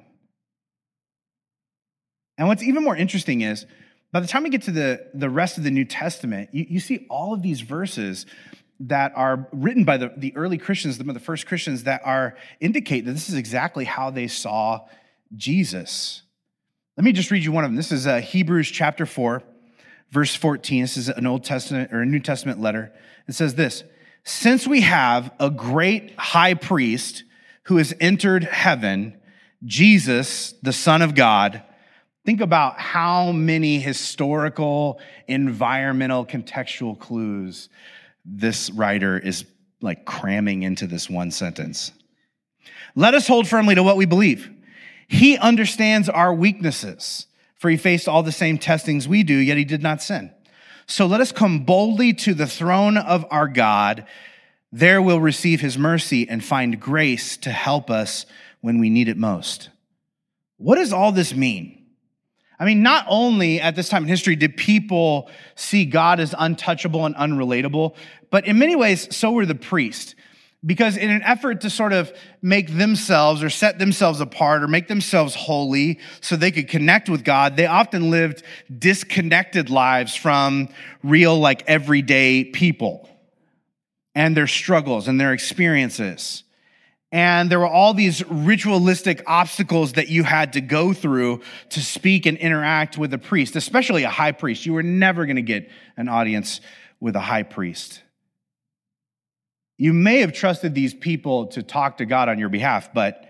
And 2.36 2.46
what's 2.46 2.62
even 2.62 2.84
more 2.84 2.96
interesting 2.96 3.40
is 3.40 3.66
by 4.12 4.20
the 4.20 4.28
time 4.28 4.44
we 4.44 4.50
get 4.50 4.62
to 4.62 4.70
the, 4.70 5.08
the 5.14 5.28
rest 5.28 5.58
of 5.58 5.64
the 5.64 5.70
New 5.70 5.84
Testament, 5.84 6.50
you, 6.52 6.66
you 6.68 6.80
see 6.80 7.06
all 7.10 7.34
of 7.34 7.42
these 7.42 7.60
verses 7.60 8.24
that 8.80 9.12
are 9.16 9.48
written 9.52 9.84
by 9.84 9.96
the, 9.96 10.12
the 10.16 10.34
early 10.36 10.58
Christians, 10.58 10.98
the, 10.98 11.04
the 11.04 11.20
first 11.20 11.46
Christians, 11.46 11.84
that 11.84 12.02
are 12.04 12.36
indicate 12.60 13.04
that 13.04 13.12
this 13.12 13.28
is 13.28 13.34
exactly 13.34 13.84
how 13.84 14.10
they 14.10 14.28
saw 14.28 14.86
Jesus. 15.36 16.22
Let 16.96 17.04
me 17.04 17.12
just 17.12 17.30
read 17.30 17.44
you 17.44 17.52
one 17.52 17.64
of 17.64 17.70
them. 17.70 17.76
This 17.76 17.92
is 17.92 18.06
uh, 18.06 18.20
Hebrews 18.20 18.70
chapter 18.70 19.06
4, 19.06 19.42
verse 20.10 20.34
14. 20.34 20.82
This 20.82 20.96
is 20.96 21.08
an 21.08 21.26
Old 21.26 21.44
Testament 21.44 21.92
or 21.92 22.02
a 22.02 22.06
New 22.06 22.20
Testament 22.20 22.60
letter. 22.60 22.92
It 23.26 23.34
says 23.34 23.54
this 23.54 23.84
Since 24.24 24.66
we 24.66 24.82
have 24.82 25.32
a 25.40 25.50
great 25.50 26.14
high 26.16 26.54
priest 26.54 27.24
who 27.64 27.76
has 27.76 27.94
entered 28.00 28.44
heaven, 28.44 29.18
Jesus, 29.64 30.54
the 30.62 30.72
Son 30.72 31.02
of 31.02 31.14
God, 31.14 31.62
Think 32.28 32.42
about 32.42 32.78
how 32.78 33.32
many 33.32 33.80
historical, 33.80 35.00
environmental, 35.28 36.26
contextual 36.26 36.98
clues 36.98 37.70
this 38.30 38.70
writer 38.70 39.18
is 39.18 39.44
like 39.80 40.04
cramming 40.04 40.62
into 40.62 40.86
this 40.86 41.08
one 41.08 41.30
sentence. 41.30 41.92
Let 42.94 43.14
us 43.14 43.26
hold 43.26 43.48
firmly 43.48 43.74
to 43.74 43.82
what 43.82 43.96
we 43.96 44.06
believe. 44.06 44.50
He 45.06 45.38
understands 45.38 46.08
our 46.08 46.34
weaknesses, 46.34 47.26
for 47.56 47.70
he 47.70 47.76
faced 47.76 48.08
all 48.08 48.22
the 48.22 48.32
same 48.32 48.58
testings 48.58 49.08
we 49.08 49.22
do, 49.22 49.34
yet 49.34 49.56
he 49.56 49.64
did 49.64 49.82
not 49.82 50.02
sin. 50.02 50.32
So 50.86 51.06
let 51.06 51.20
us 51.20 51.32
come 51.32 51.64
boldly 51.64 52.12
to 52.14 52.34
the 52.34 52.46
throne 52.46 52.96
of 52.96 53.24
our 53.30 53.48
God. 53.48 54.06
There 54.72 55.00
we'll 55.00 55.20
receive 55.20 55.60
his 55.60 55.78
mercy 55.78 56.28
and 56.28 56.44
find 56.44 56.80
grace 56.80 57.36
to 57.38 57.50
help 57.50 57.90
us 57.90 58.26
when 58.60 58.78
we 58.78 58.90
need 58.90 59.08
it 59.08 59.16
most. 59.16 59.70
What 60.56 60.76
does 60.76 60.92
all 60.92 61.12
this 61.12 61.34
mean? 61.34 61.77
I 62.58 62.64
mean, 62.64 62.82
not 62.82 63.06
only 63.08 63.60
at 63.60 63.76
this 63.76 63.88
time 63.88 64.02
in 64.02 64.08
history 64.08 64.34
did 64.34 64.56
people 64.56 65.30
see 65.54 65.84
God 65.84 66.18
as 66.18 66.34
untouchable 66.36 67.06
and 67.06 67.14
unrelatable, 67.14 67.94
but 68.30 68.46
in 68.46 68.58
many 68.58 68.74
ways, 68.74 69.14
so 69.14 69.32
were 69.32 69.46
the 69.46 69.54
priests. 69.54 70.14
Because 70.66 70.96
in 70.96 71.08
an 71.08 71.22
effort 71.22 71.60
to 71.60 71.70
sort 71.70 71.92
of 71.92 72.12
make 72.42 72.76
themselves 72.76 73.44
or 73.44 73.50
set 73.50 73.78
themselves 73.78 74.20
apart 74.20 74.64
or 74.64 74.66
make 74.66 74.88
themselves 74.88 75.36
holy 75.36 76.00
so 76.20 76.34
they 76.34 76.50
could 76.50 76.66
connect 76.66 77.08
with 77.08 77.22
God, 77.22 77.56
they 77.56 77.66
often 77.66 78.10
lived 78.10 78.42
disconnected 78.76 79.70
lives 79.70 80.16
from 80.16 80.68
real, 81.04 81.38
like 81.38 81.62
everyday 81.68 82.42
people 82.42 83.08
and 84.16 84.36
their 84.36 84.48
struggles 84.48 85.06
and 85.06 85.20
their 85.20 85.32
experiences. 85.32 86.42
And 87.10 87.50
there 87.50 87.58
were 87.58 87.66
all 87.66 87.94
these 87.94 88.22
ritualistic 88.28 89.22
obstacles 89.26 89.94
that 89.94 90.08
you 90.08 90.24
had 90.24 90.52
to 90.54 90.60
go 90.60 90.92
through 90.92 91.40
to 91.70 91.80
speak 91.80 92.26
and 92.26 92.36
interact 92.36 92.98
with 92.98 93.14
a 93.14 93.18
priest, 93.18 93.56
especially 93.56 94.02
a 94.02 94.10
high 94.10 94.32
priest. 94.32 94.66
You 94.66 94.74
were 94.74 94.82
never 94.82 95.24
going 95.24 95.36
to 95.36 95.42
get 95.42 95.70
an 95.96 96.08
audience 96.08 96.60
with 97.00 97.16
a 97.16 97.20
high 97.20 97.44
priest. 97.44 98.02
You 99.78 99.94
may 99.94 100.20
have 100.20 100.32
trusted 100.34 100.74
these 100.74 100.92
people 100.92 101.46
to 101.48 101.62
talk 101.62 101.98
to 101.98 102.04
God 102.04 102.28
on 102.28 102.38
your 102.38 102.50
behalf, 102.50 102.92
but 102.92 103.24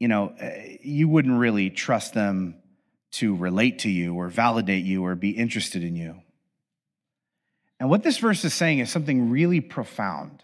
you 0.00 0.08
know, 0.08 0.34
eh, 0.38 0.78
you 0.82 1.08
wouldn't 1.08 1.38
really 1.38 1.70
trust 1.70 2.12
them 2.12 2.56
to 3.12 3.36
relate 3.36 3.80
to 3.80 3.90
you 3.90 4.14
or 4.14 4.28
validate 4.28 4.84
you 4.84 5.04
or 5.04 5.14
be 5.14 5.30
interested 5.30 5.84
in 5.84 5.94
you. 5.94 6.20
And 7.78 7.88
what 7.88 8.02
this 8.02 8.18
verse 8.18 8.44
is 8.44 8.52
saying 8.52 8.80
is 8.80 8.90
something 8.90 9.30
really 9.30 9.60
profound 9.60 10.42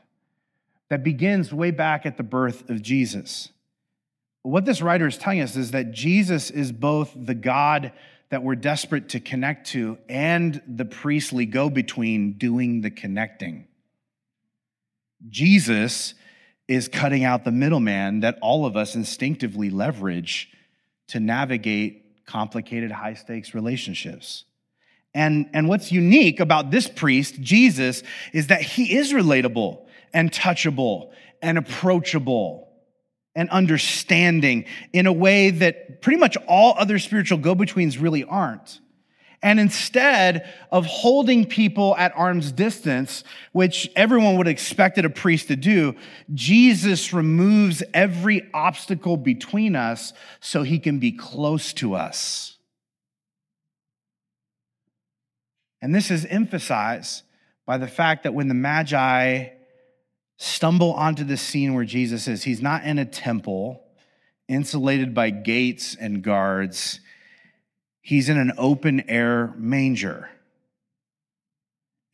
that 0.92 1.02
begins 1.02 1.54
way 1.54 1.70
back 1.70 2.04
at 2.04 2.18
the 2.18 2.22
birth 2.22 2.68
of 2.68 2.82
Jesus. 2.82 3.48
What 4.42 4.66
this 4.66 4.82
writer 4.82 5.06
is 5.06 5.16
telling 5.16 5.40
us 5.40 5.56
is 5.56 5.70
that 5.70 5.90
Jesus 5.90 6.50
is 6.50 6.70
both 6.70 7.14
the 7.16 7.34
God 7.34 7.92
that 8.28 8.42
we're 8.42 8.56
desperate 8.56 9.08
to 9.08 9.18
connect 9.18 9.68
to 9.68 9.96
and 10.06 10.60
the 10.68 10.84
priestly 10.84 11.46
go 11.46 11.70
between 11.70 12.34
doing 12.34 12.82
the 12.82 12.90
connecting. 12.90 13.68
Jesus 15.30 16.12
is 16.68 16.88
cutting 16.88 17.24
out 17.24 17.44
the 17.44 17.52
middleman 17.52 18.20
that 18.20 18.36
all 18.42 18.66
of 18.66 18.76
us 18.76 18.94
instinctively 18.94 19.70
leverage 19.70 20.50
to 21.08 21.20
navigate 21.20 22.26
complicated, 22.26 22.92
high 22.92 23.14
stakes 23.14 23.54
relationships. 23.54 24.44
And, 25.14 25.48
and 25.54 25.70
what's 25.70 25.90
unique 25.90 26.38
about 26.38 26.70
this 26.70 26.86
priest, 26.86 27.40
Jesus, 27.40 28.02
is 28.34 28.48
that 28.48 28.60
he 28.60 28.94
is 28.94 29.14
relatable 29.14 29.81
and 30.12 30.30
touchable 30.30 31.12
and 31.40 31.58
approachable 31.58 32.68
and 33.34 33.48
understanding 33.50 34.66
in 34.92 35.06
a 35.06 35.12
way 35.12 35.50
that 35.50 36.02
pretty 36.02 36.18
much 36.18 36.36
all 36.46 36.74
other 36.78 36.98
spiritual 36.98 37.38
go 37.38 37.54
betweens 37.54 37.98
really 37.98 38.24
aren't. 38.24 38.80
And 39.44 39.58
instead 39.58 40.48
of 40.70 40.86
holding 40.86 41.46
people 41.46 41.96
at 41.96 42.12
arm's 42.14 42.52
distance, 42.52 43.24
which 43.50 43.90
everyone 43.96 44.36
would 44.36 44.46
have 44.46 44.52
expected 44.52 45.04
a 45.04 45.10
priest 45.10 45.48
to 45.48 45.56
do, 45.56 45.96
Jesus 46.32 47.12
removes 47.12 47.82
every 47.92 48.48
obstacle 48.54 49.16
between 49.16 49.74
us 49.74 50.12
so 50.38 50.62
he 50.62 50.78
can 50.78 51.00
be 51.00 51.10
close 51.10 51.72
to 51.74 51.94
us. 51.94 52.56
And 55.80 55.92
this 55.92 56.12
is 56.12 56.24
emphasized 56.24 57.24
by 57.66 57.78
the 57.78 57.88
fact 57.88 58.22
that 58.22 58.34
when 58.34 58.46
the 58.46 58.54
Magi 58.54 59.48
stumble 60.36 60.92
onto 60.92 61.24
the 61.24 61.36
scene 61.36 61.74
where 61.74 61.84
Jesus 61.84 62.28
is. 62.28 62.44
He's 62.44 62.62
not 62.62 62.84
in 62.84 62.98
a 62.98 63.04
temple, 63.04 63.82
insulated 64.48 65.14
by 65.14 65.30
gates 65.30 65.94
and 65.94 66.22
guards. 66.22 67.00
He's 68.00 68.28
in 68.28 68.38
an 68.38 68.52
open 68.58 69.08
air 69.08 69.52
manger. 69.56 70.28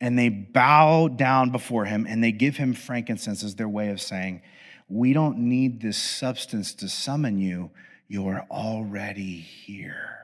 And 0.01 0.17
they 0.17 0.29
bow 0.29 1.09
down 1.09 1.49
before 1.49 1.85
him 1.85 2.05
and 2.07 2.23
they 2.23 2.31
give 2.31 2.55
him 2.55 2.73
frankincense 2.73 3.43
as 3.43 3.55
their 3.55 3.67
way 3.67 3.89
of 3.89 3.99
saying, 3.99 4.41
We 4.87 5.13
don't 5.13 5.39
need 5.39 5.81
this 5.81 5.97
substance 5.97 6.73
to 6.75 6.87
summon 6.87 7.39
you. 7.39 7.71
You're 8.07 8.45
already 8.49 9.37
here. 9.39 10.19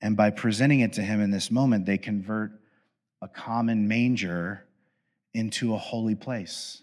And 0.00 0.16
by 0.16 0.30
presenting 0.30 0.80
it 0.80 0.94
to 0.94 1.02
him 1.02 1.20
in 1.20 1.30
this 1.30 1.50
moment, 1.50 1.86
they 1.86 1.98
convert 1.98 2.52
a 3.20 3.28
common 3.28 3.88
manger 3.88 4.64
into 5.34 5.74
a 5.74 5.78
holy 5.78 6.14
place. 6.14 6.82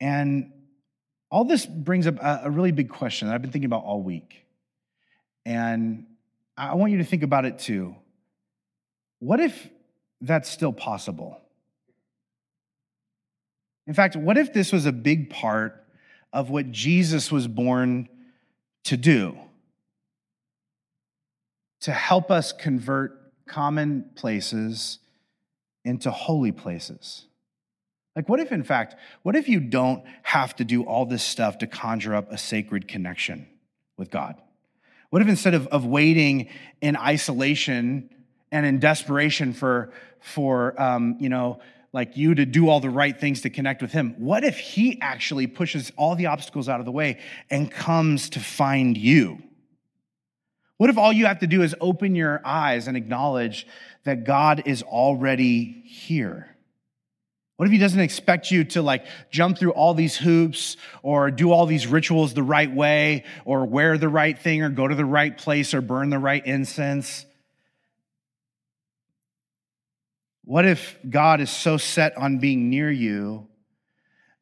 And 0.00 0.52
all 1.30 1.44
this 1.44 1.66
brings 1.66 2.06
up 2.06 2.16
a, 2.22 2.50
really 2.50 2.72
big 2.72 2.88
question 2.88 3.28
that 3.28 3.34
I've 3.34 3.42
been 3.42 3.50
thinking 3.50 3.66
about 3.66 3.84
all 3.84 4.02
week. 4.02 4.46
And 5.44 6.06
I 6.56 6.74
want 6.74 6.92
you 6.92 6.98
to 6.98 7.04
think 7.04 7.22
about 7.22 7.44
it 7.44 7.58
too. 7.58 7.94
What 9.18 9.40
if 9.40 9.68
that's 10.20 10.48
still 10.48 10.72
possible? 10.72 11.40
In 13.86 13.94
fact, 13.94 14.16
what 14.16 14.36
if 14.38 14.52
this 14.52 14.72
was 14.72 14.86
a 14.86 14.92
big 14.92 15.30
part 15.30 15.84
of 16.32 16.50
what 16.50 16.70
Jesus 16.70 17.32
was 17.32 17.46
born 17.46 18.08
to 18.84 18.96
do? 18.96 19.36
To 21.80 21.92
help 21.92 22.30
us 22.30 22.52
convert 22.52 23.32
common 23.46 24.10
places 24.14 24.98
into 25.84 26.10
holy 26.10 26.52
places. 26.52 27.26
Like, 28.14 28.28
what 28.28 28.40
if, 28.40 28.50
in 28.50 28.64
fact, 28.64 28.96
what 29.22 29.36
if 29.36 29.48
you 29.48 29.60
don't 29.60 30.02
have 30.24 30.56
to 30.56 30.64
do 30.64 30.82
all 30.82 31.06
this 31.06 31.22
stuff 31.22 31.58
to 31.58 31.66
conjure 31.66 32.14
up 32.14 32.32
a 32.32 32.38
sacred 32.38 32.88
connection 32.88 33.46
with 33.96 34.10
God? 34.10 34.34
What 35.10 35.22
if 35.22 35.28
instead 35.28 35.54
of, 35.54 35.66
of 35.68 35.86
waiting 35.86 36.48
in 36.80 36.96
isolation 36.96 38.10
and 38.50 38.66
in 38.66 38.80
desperation 38.80 39.52
for, 39.52 39.92
for 40.20 40.80
um, 40.80 41.16
you 41.20 41.28
know, 41.28 41.60
like 41.92 42.16
you 42.16 42.34
to 42.34 42.44
do 42.44 42.68
all 42.68 42.80
the 42.80 42.90
right 42.90 43.18
things 43.18 43.42
to 43.42 43.50
connect 43.50 43.80
with 43.80 43.92
Him, 43.92 44.14
what 44.18 44.44
if 44.44 44.58
He 44.58 45.00
actually 45.00 45.46
pushes 45.46 45.92
all 45.96 46.14
the 46.14 46.26
obstacles 46.26 46.68
out 46.68 46.80
of 46.80 46.86
the 46.86 46.92
way 46.92 47.20
and 47.50 47.70
comes 47.70 48.30
to 48.30 48.40
find 48.40 48.96
you? 48.96 49.42
What 50.78 50.90
if 50.90 50.96
all 50.96 51.12
you 51.12 51.26
have 51.26 51.40
to 51.40 51.46
do 51.46 51.62
is 51.62 51.74
open 51.80 52.14
your 52.14 52.40
eyes 52.44 52.86
and 52.88 52.96
acknowledge 52.96 53.66
that 54.04 54.24
God 54.24 54.62
is 54.64 54.82
already 54.82 55.82
here? 55.84 56.56
What 57.56 57.66
if 57.66 57.72
he 57.72 57.78
doesn't 57.78 57.98
expect 57.98 58.52
you 58.52 58.62
to 58.64 58.82
like 58.82 59.04
jump 59.30 59.58
through 59.58 59.72
all 59.72 59.92
these 59.92 60.16
hoops 60.16 60.76
or 61.02 61.32
do 61.32 61.50
all 61.50 61.66
these 61.66 61.88
rituals 61.88 62.32
the 62.32 62.44
right 62.44 62.72
way 62.72 63.24
or 63.44 63.66
wear 63.66 63.98
the 63.98 64.08
right 64.08 64.38
thing 64.38 64.62
or 64.62 64.70
go 64.70 64.86
to 64.86 64.94
the 64.94 65.04
right 65.04 65.36
place 65.36 65.74
or 65.74 65.80
burn 65.80 66.10
the 66.10 66.20
right 66.20 66.46
incense? 66.46 67.26
What 70.44 70.64
if 70.64 70.96
God 71.10 71.40
is 71.40 71.50
so 71.50 71.76
set 71.76 72.16
on 72.16 72.38
being 72.38 72.70
near 72.70 72.90
you 72.90 73.48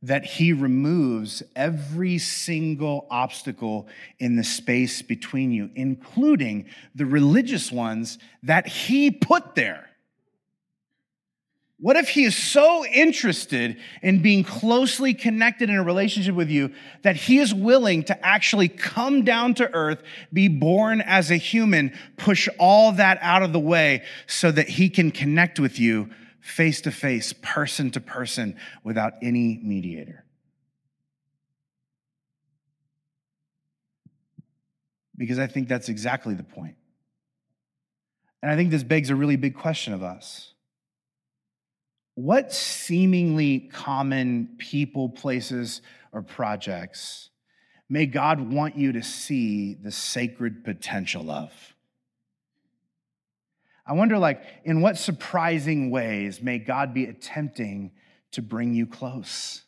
that 0.06 0.24
he 0.24 0.52
removes 0.52 1.42
every 1.56 2.18
single 2.18 3.06
obstacle 3.10 3.88
in 4.18 4.36
the 4.36 4.44
space 4.44 5.02
between 5.02 5.50
you, 5.50 5.68
including 5.74 6.66
the 6.94 7.06
religious 7.06 7.72
ones 7.72 8.18
that 8.42 8.68
he 8.68 9.10
put 9.10 9.56
there. 9.56 9.90
What 11.78 11.96
if 11.96 12.08
he 12.08 12.24
is 12.24 12.36
so 12.36 12.86
interested 12.86 13.76
in 14.00 14.22
being 14.22 14.44
closely 14.44 15.12
connected 15.12 15.68
in 15.68 15.76
a 15.76 15.82
relationship 15.82 16.34
with 16.34 16.48
you 16.48 16.72
that 17.02 17.16
he 17.16 17.38
is 17.38 17.52
willing 17.52 18.04
to 18.04 18.26
actually 18.26 18.68
come 18.68 19.24
down 19.24 19.54
to 19.54 19.70
earth, 19.74 20.02
be 20.32 20.48
born 20.48 21.02
as 21.02 21.30
a 21.30 21.36
human, 21.36 21.92
push 22.16 22.48
all 22.58 22.92
that 22.92 23.18
out 23.20 23.42
of 23.42 23.52
the 23.52 23.60
way 23.60 24.04
so 24.26 24.50
that 24.52 24.68
he 24.68 24.88
can 24.88 25.10
connect 25.10 25.60
with 25.60 25.78
you 25.78 26.08
face 26.46 26.80
to 26.82 26.92
face, 26.92 27.32
person 27.42 27.90
to 27.90 28.00
person, 28.00 28.56
without 28.84 29.14
any 29.20 29.60
mediator? 29.62 30.24
Because 35.16 35.38
I 35.38 35.46
think 35.46 35.68
that's 35.68 35.88
exactly 35.88 36.34
the 36.34 36.44
point. 36.44 36.76
And 38.42 38.50
I 38.50 38.56
think 38.56 38.70
this 38.70 38.84
begs 38.84 39.10
a 39.10 39.16
really 39.16 39.36
big 39.36 39.56
question 39.56 39.92
of 39.92 40.02
us 40.02 40.52
what 42.14 42.50
seemingly 42.50 43.68
common 43.70 44.56
people, 44.56 45.10
places, 45.10 45.82
or 46.12 46.22
projects 46.22 47.28
may 47.90 48.06
God 48.06 48.40
want 48.40 48.76
you 48.76 48.92
to 48.92 49.02
see 49.02 49.74
the 49.74 49.92
sacred 49.92 50.64
potential 50.64 51.30
of? 51.30 51.52
I 53.86 53.92
wonder, 53.92 54.18
like, 54.18 54.42
in 54.64 54.80
what 54.80 54.98
surprising 54.98 55.90
ways 55.90 56.42
may 56.42 56.58
God 56.58 56.92
be 56.92 57.04
attempting 57.04 57.92
to 58.32 58.42
bring 58.42 58.74
you 58.74 58.86
close? 58.86 59.62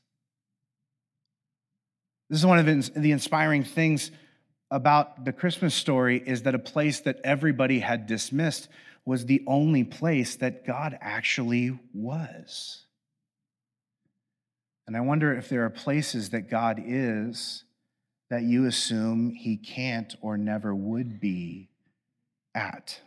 This 2.28 2.40
is 2.40 2.46
one 2.46 2.58
of 2.58 2.94
the 2.94 3.12
inspiring 3.12 3.64
things 3.64 4.10
about 4.70 5.24
the 5.24 5.32
Christmas 5.32 5.74
story 5.74 6.22
is 6.24 6.42
that 6.42 6.54
a 6.54 6.58
place 6.58 7.00
that 7.00 7.20
everybody 7.24 7.78
had 7.78 8.06
dismissed 8.06 8.68
was 9.06 9.24
the 9.24 9.42
only 9.46 9.84
place 9.84 10.36
that 10.36 10.66
God 10.66 10.98
actually 11.00 11.78
was. 11.94 12.84
And 14.86 14.96
I 14.96 15.00
wonder 15.00 15.32
if 15.34 15.48
there 15.48 15.64
are 15.64 15.70
places 15.70 16.30
that 16.30 16.50
God 16.50 16.82
is 16.84 17.64
that 18.28 18.42
you 18.42 18.66
assume 18.66 19.30
he 19.30 19.56
can't 19.56 20.14
or 20.20 20.36
never 20.36 20.74
would 20.74 21.20
be 21.20 21.70
at. 22.54 23.00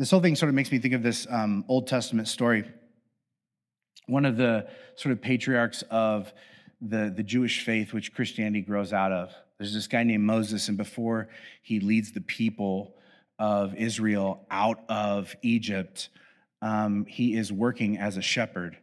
This 0.00 0.10
whole 0.10 0.20
thing 0.20 0.34
sort 0.34 0.48
of 0.48 0.54
makes 0.54 0.72
me 0.72 0.78
think 0.78 0.94
of 0.94 1.02
this 1.02 1.26
um, 1.28 1.62
Old 1.68 1.86
Testament 1.86 2.26
story. 2.26 2.64
One 4.06 4.24
of 4.24 4.38
the 4.38 4.66
sort 4.96 5.12
of 5.12 5.20
patriarchs 5.20 5.84
of 5.90 6.32
the, 6.80 7.12
the 7.14 7.22
Jewish 7.22 7.66
faith, 7.66 7.92
which 7.92 8.14
Christianity 8.14 8.62
grows 8.62 8.94
out 8.94 9.12
of, 9.12 9.30
there's 9.58 9.74
this 9.74 9.86
guy 9.86 10.02
named 10.04 10.24
Moses, 10.24 10.68
and 10.68 10.78
before 10.78 11.28
he 11.60 11.80
leads 11.80 12.12
the 12.12 12.22
people, 12.22 12.94
of 13.38 13.74
Israel 13.74 14.46
out 14.50 14.80
of 14.88 15.36
Egypt, 15.42 16.08
um, 16.62 17.04
he 17.04 17.36
is 17.36 17.52
working 17.52 17.98
as 17.98 18.16
a 18.16 18.22
shepherd. 18.22 18.78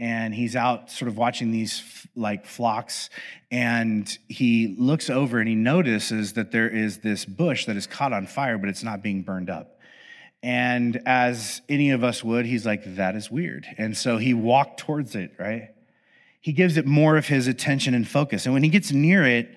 And 0.00 0.34
he's 0.34 0.56
out 0.56 0.90
sort 0.90 1.08
of 1.08 1.16
watching 1.16 1.52
these 1.52 2.08
like 2.16 2.44
flocks, 2.44 3.08
and 3.52 4.18
he 4.26 4.74
looks 4.80 5.10
over 5.10 5.38
and 5.38 5.48
he 5.48 5.54
notices 5.54 6.32
that 6.32 6.50
there 6.50 6.68
is 6.68 6.98
this 6.98 7.24
bush 7.24 7.66
that 7.66 7.76
is 7.76 7.86
caught 7.86 8.12
on 8.12 8.26
fire, 8.26 8.58
but 8.58 8.68
it's 8.68 8.82
not 8.82 9.00
being 9.00 9.22
burned 9.22 9.48
up. 9.48 9.75
And 10.46 11.02
as 11.06 11.60
any 11.68 11.90
of 11.90 12.04
us 12.04 12.22
would, 12.22 12.46
he's 12.46 12.64
like, 12.64 12.94
that 12.94 13.16
is 13.16 13.28
weird. 13.28 13.66
And 13.78 13.96
so 13.96 14.16
he 14.16 14.32
walked 14.32 14.78
towards 14.78 15.16
it, 15.16 15.32
right? 15.40 15.70
He 16.40 16.52
gives 16.52 16.76
it 16.76 16.86
more 16.86 17.16
of 17.16 17.26
his 17.26 17.48
attention 17.48 17.94
and 17.94 18.06
focus. 18.06 18.46
And 18.46 18.54
when 18.54 18.62
he 18.62 18.68
gets 18.68 18.92
near 18.92 19.24
it, 19.24 19.50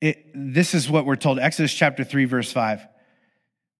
it 0.00 0.24
this 0.32 0.74
is 0.74 0.88
what 0.88 1.06
we're 1.06 1.16
told 1.16 1.40
Exodus 1.40 1.74
chapter 1.74 2.04
3, 2.04 2.26
verse 2.26 2.52
5 2.52 2.86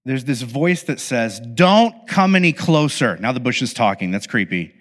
there's 0.05 0.25
this 0.25 0.43
voice 0.43 0.83
that 0.85 0.99
says, 0.99 1.39
Don't 1.39 2.09
come 2.09 2.35
any 2.35 2.53
closer. 2.53 3.17
Now 3.19 3.31
the 3.31 3.39
bush 3.39 3.63
is 3.63 3.73
talking. 3.73 4.11
That's 4.11 4.27
creepy. 4.27 4.75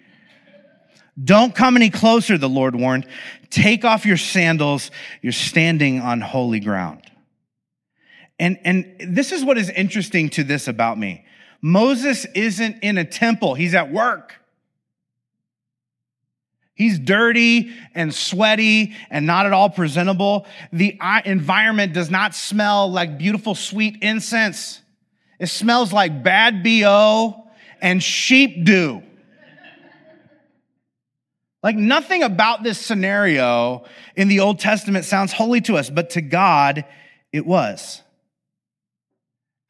Don't 1.22 1.54
come 1.54 1.76
any 1.76 1.90
closer, 1.90 2.38
the 2.38 2.48
Lord 2.48 2.74
warned. 2.74 3.06
Take 3.50 3.84
off 3.84 4.04
your 4.04 4.16
sandals. 4.16 4.90
You're 5.20 5.30
standing 5.30 6.00
on 6.00 6.20
holy 6.20 6.58
ground. 6.58 7.02
And, 8.40 8.58
and 8.64 8.96
this 9.14 9.30
is 9.30 9.44
what 9.44 9.58
is 9.58 9.70
interesting 9.70 10.28
to 10.30 10.42
this 10.42 10.66
about 10.66 10.98
me. 10.98 11.24
Moses 11.62 12.26
isn't 12.34 12.82
in 12.82 12.98
a 12.98 13.04
temple, 13.04 13.54
he's 13.54 13.74
at 13.74 13.92
work. 13.92 14.34
He's 16.74 16.98
dirty 16.98 17.72
and 17.94 18.12
sweaty 18.12 18.96
and 19.08 19.24
not 19.24 19.46
at 19.46 19.52
all 19.52 19.70
presentable. 19.70 20.46
The 20.72 20.98
environment 21.24 21.92
does 21.92 22.10
not 22.10 22.34
smell 22.34 22.90
like 22.90 23.18
beautiful, 23.18 23.54
sweet 23.54 24.02
incense. 24.02 24.80
It 25.38 25.46
smells 25.46 25.92
like 25.92 26.24
bad 26.24 26.64
BO 26.64 27.46
and 27.80 28.02
sheep 28.02 28.64
do. 28.64 29.02
Like 31.62 31.76
nothing 31.76 32.24
about 32.24 32.64
this 32.64 32.78
scenario 32.78 33.84
in 34.16 34.28
the 34.28 34.40
Old 34.40 34.58
Testament 34.58 35.04
sounds 35.04 35.32
holy 35.32 35.60
to 35.62 35.76
us, 35.76 35.90
but 35.90 36.10
to 36.10 36.20
God, 36.20 36.84
it 37.32 37.46
was. 37.46 38.01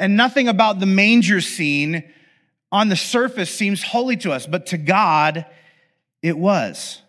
And 0.02 0.16
nothing 0.16 0.48
about 0.48 0.80
the 0.80 0.86
manger 0.86 1.40
scene 1.40 2.02
on 2.72 2.88
the 2.88 2.96
surface 2.96 3.54
seems 3.54 3.84
holy 3.84 4.16
to 4.16 4.32
us, 4.32 4.48
but 4.48 4.66
to 4.66 4.76
God, 4.76 5.46
it 6.22 6.36
was. 6.36 7.00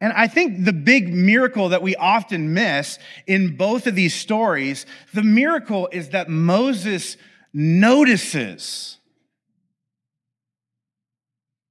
And 0.00 0.14
I 0.14 0.28
think 0.28 0.64
the 0.64 0.72
big 0.72 1.12
miracle 1.12 1.68
that 1.68 1.82
we 1.82 1.94
often 1.94 2.54
miss 2.54 2.98
in 3.26 3.58
both 3.58 3.86
of 3.86 3.94
these 3.94 4.14
stories, 4.14 4.86
the 5.12 5.22
miracle 5.22 5.90
is 5.92 6.08
that 6.08 6.30
Moses 6.30 7.18
notices 7.52 8.96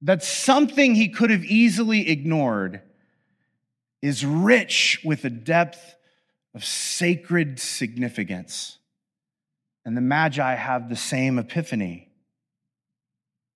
that 0.03 0.21
something 0.21 0.93
he 0.93 1.09
could 1.09 1.31
have 1.31 1.43
easily 1.43 2.07
ignored 2.07 2.83
is 4.03 4.23
rich 4.23 5.01
with 5.03 5.25
a 5.25 5.31
depth 5.31 5.95
of 6.53 6.63
sacred 6.63 7.59
significance. 7.59 8.77
And 9.85 9.97
the 9.97 10.01
Magi 10.01 10.55
have 10.55 10.89
the 10.89 10.95
same 10.95 11.39
epiphany. 11.39 12.09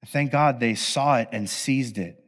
Thank 0.08 0.32
God 0.32 0.60
they 0.60 0.76
saw 0.76 1.18
it 1.18 1.30
and 1.32 1.50
seized 1.50 1.98
it. 1.98 2.24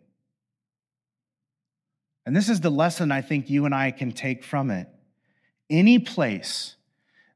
And 2.25 2.35
this 2.35 2.49
is 2.49 2.59
the 2.59 2.69
lesson 2.69 3.11
I 3.11 3.21
think 3.21 3.49
you 3.49 3.65
and 3.65 3.73
I 3.73 3.91
can 3.91 4.11
take 4.11 4.43
from 4.43 4.69
it. 4.69 4.87
Any 5.69 5.99
place 5.99 6.75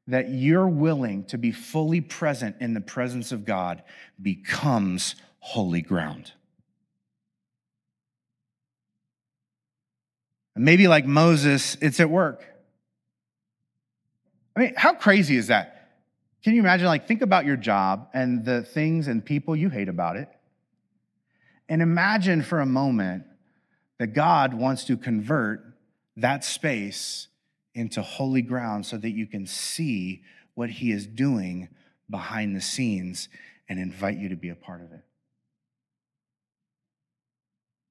that 0.07 0.29
you're 0.29 0.67
willing 0.67 1.23
to 1.25 1.37
be 1.37 1.51
fully 1.51 2.01
present 2.01 2.57
in 2.59 2.73
the 2.73 2.81
presence 2.81 3.31
of 3.31 3.45
God 3.45 3.83
becomes 4.21 5.15
holy 5.39 5.81
ground. 5.81 6.33
And 10.55 10.65
maybe 10.65 10.87
like 10.87 11.05
Moses, 11.05 11.77
it's 11.81 11.99
at 11.99 12.09
work. 12.09 12.45
I 14.55 14.59
mean, 14.59 14.73
how 14.75 14.93
crazy 14.93 15.37
is 15.37 15.47
that? 15.47 15.80
Can 16.43 16.53
you 16.53 16.61
imagine? 16.61 16.87
Like, 16.87 17.07
think 17.07 17.21
about 17.21 17.45
your 17.45 17.57
job 17.57 18.09
and 18.13 18.43
the 18.43 18.63
things 18.63 19.07
and 19.07 19.23
people 19.23 19.55
you 19.55 19.69
hate 19.69 19.89
about 19.89 20.15
it. 20.15 20.29
And 21.69 21.81
imagine 21.81 22.41
for 22.41 22.59
a 22.59 22.65
moment 22.65 23.23
that 23.99 24.07
God 24.07 24.53
wants 24.53 24.85
to 24.85 24.97
convert 24.97 25.63
that 26.17 26.43
space 26.43 27.27
into 27.73 28.01
holy 28.01 28.41
ground 28.41 28.85
so 28.85 28.97
that 28.97 29.11
you 29.11 29.27
can 29.27 29.45
see 29.45 30.23
what 30.55 30.69
He 30.69 30.91
is 30.91 31.05
doing 31.07 31.69
behind 32.09 32.55
the 32.55 32.61
scenes 32.61 33.29
and 33.69 33.79
invite 33.79 34.17
you 34.17 34.29
to 34.29 34.35
be 34.35 34.49
a 34.49 34.55
part 34.55 34.81
of 34.81 34.91
it. 34.91 35.03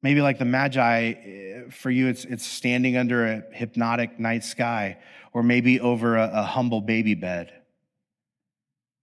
Maybe 0.02 0.20
like 0.20 0.38
the 0.38 0.44
Magi, 0.44 1.12
eh, 1.12 1.62
for 1.70 1.90
you, 1.90 2.08
it's, 2.08 2.24
it's 2.24 2.46
standing 2.46 2.96
under 2.96 3.26
a 3.26 3.42
hypnotic 3.52 4.18
night 4.18 4.44
sky, 4.44 4.98
or 5.32 5.42
maybe 5.42 5.78
over 5.80 6.16
a, 6.16 6.30
a 6.34 6.42
humble 6.42 6.80
baby 6.80 7.14
bed. 7.14 7.52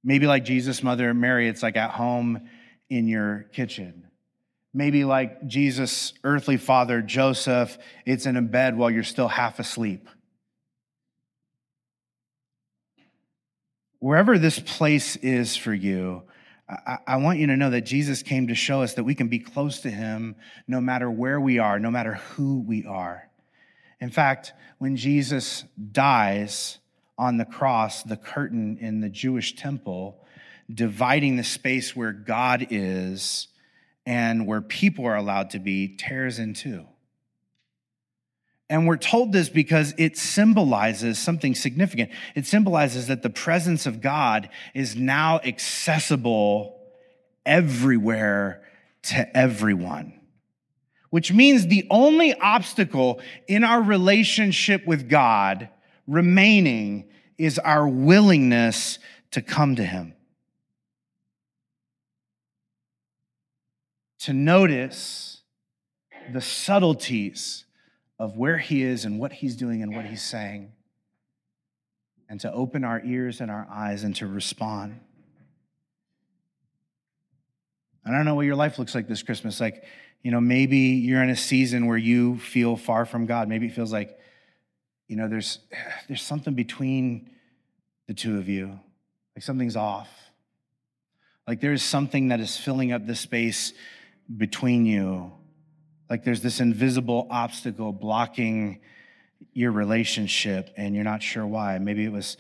Maybe 0.03 0.27
like 0.27 0.45
Jesus' 0.45 0.83
mother 0.83 1.13
Mary, 1.13 1.47
it's 1.47 1.63
like 1.63 1.77
at 1.77 1.91
home 1.91 2.49
in 2.89 3.07
your 3.07 3.47
kitchen. 3.53 4.07
Maybe 4.73 5.03
like 5.03 5.47
Jesus' 5.47 6.13
earthly 6.23 6.57
father, 6.57 7.01
Joseph, 7.01 7.77
it's 8.05 8.25
in 8.25 8.37
a 8.37 8.41
bed 8.41 8.77
while 8.77 8.91
you're 8.91 9.03
still 9.03 9.27
half 9.27 9.59
asleep. 9.59 10.07
Wherever 13.99 14.37
this 14.37 14.59
place 14.59 15.15
is 15.15 15.55
for 15.55 15.73
you, 15.73 16.23
I, 17.07 17.15
want 17.15 17.39
you 17.39 17.47
to 17.47 17.55
know 17.55 17.69
that 17.69 17.81
Jesus 17.81 18.21
came 18.21 18.47
to 18.47 18.55
show 18.55 18.81
us 18.81 18.95
that 18.95 19.05
we 19.05 19.15
can 19.15 19.29
be 19.29 19.39
close 19.39 19.79
to 19.81 19.89
him 19.89 20.35
no 20.67 20.81
matter 20.81 21.09
where 21.09 21.39
we 21.39 21.59
are, 21.59 21.79
no 21.79 21.89
matter 21.89 22.15
who 22.15 22.59
we 22.59 22.85
are. 22.85 23.29
In 24.01 24.09
fact, 24.09 24.51
when 24.77 24.97
Jesus 24.97 25.63
dies 25.91 26.79
on 27.17 27.37
the 27.37 27.45
cross, 27.45 28.03
the 28.03 28.17
curtain 28.17 28.77
in 28.79 29.01
the 29.01 29.09
Jewish 29.09 29.55
temple, 29.55 30.23
dividing 30.71 31.35
the 31.35 31.43
space 31.43 31.95
where 31.95 32.11
God 32.11 32.67
is 32.69 33.47
and 34.05 34.45
where 34.45 34.61
people 34.61 35.05
are 35.05 35.15
allowed 35.15 35.49
to 35.51 35.59
be 35.59 35.87
tears 35.87 36.39
in 36.39 36.53
two. 36.53 36.85
And 38.69 38.85
we're 38.85 38.97
told 38.97 39.31
this 39.31 39.47
because 39.49 39.93
it 39.97 40.17
symbolizes 40.17 41.17
something 41.17 41.55
significant. 41.55 42.11
It 42.35 42.45
symbolizes 42.45 43.07
that 43.07 43.23
the 43.23 43.29
presence 43.29 43.85
of 43.85 44.01
God 44.01 44.49
is 44.73 44.95
now 44.95 45.39
accessible 45.39 46.77
everywhere 47.45 48.63
to 49.03 49.37
everyone. 49.37 50.19
Which 51.09 51.31
means 51.31 51.67
the 51.67 51.87
only 51.89 52.33
obstacle 52.33 53.21
in 53.47 53.63
our 53.63 53.81
relationship 53.81 54.85
with 54.85 55.07
God 55.07 55.69
remaining 56.07 57.09
is 57.37 57.59
our 57.59 57.87
willingness 57.87 58.97
to 59.31 59.41
come 59.41 59.75
to 59.75 59.83
Him. 59.83 60.13
To 64.21 64.33
notice 64.33 65.41
the 66.33 66.41
subtleties 66.41 67.65
of 68.17 68.35
where 68.35 68.57
He 68.57 68.81
is 68.81 69.05
and 69.05 69.19
what 69.19 69.31
He's 69.31 69.55
doing 69.55 69.83
and 69.83 69.95
what 69.95 70.05
He's 70.05 70.23
saying, 70.23 70.71
and 72.27 72.39
to 72.41 72.51
open 72.51 72.83
our 72.83 73.01
ears 73.05 73.39
and 73.39 73.51
our 73.51 73.67
eyes 73.69 74.03
and 74.03 74.15
to 74.15 74.27
respond. 74.27 74.99
I 78.05 78.11
don't 78.11 78.25
know 78.25 78.35
what 78.35 78.45
your 78.45 78.55
life 78.55 78.79
looks 78.79 78.95
like 78.95 79.07
this 79.07 79.21
Christmas. 79.21 79.59
Like, 79.59 79.83
you 80.23 80.31
know, 80.31 80.41
maybe 80.41 80.77
you're 80.77 81.21
in 81.21 81.29
a 81.29 81.35
season 81.35 81.87
where 81.87 81.97
you 81.97 82.37
feel 82.39 82.75
far 82.75 83.05
from 83.05 83.25
God. 83.25 83.47
Maybe 83.49 83.67
it 83.67 83.73
feels 83.73 83.91
like, 83.91 84.17
you 85.07 85.15
know, 85.15 85.27
there's 85.27 85.59
there's 86.07 86.21
something 86.21 86.53
between 86.53 87.29
the 88.07 88.13
two 88.13 88.37
of 88.37 88.47
you. 88.47 88.79
Like 89.35 89.43
something's 89.43 89.75
off. 89.75 90.09
Like 91.47 91.61
there's 91.61 91.83
something 91.83 92.29
that 92.29 92.39
is 92.39 92.57
filling 92.57 92.91
up 92.91 93.05
the 93.05 93.15
space 93.15 93.73
between 94.35 94.85
you. 94.85 95.31
Like 96.09 96.23
there's 96.23 96.41
this 96.41 96.59
invisible 96.59 97.27
obstacle 97.29 97.91
blocking 97.91 98.79
your 99.53 99.71
relationship 99.71 100.73
and 100.75 100.95
you're 100.95 101.03
not 101.03 101.21
sure 101.21 101.45
why. 101.45 101.77
Maybe 101.77 102.03
it 102.03 102.11
was 102.11 102.37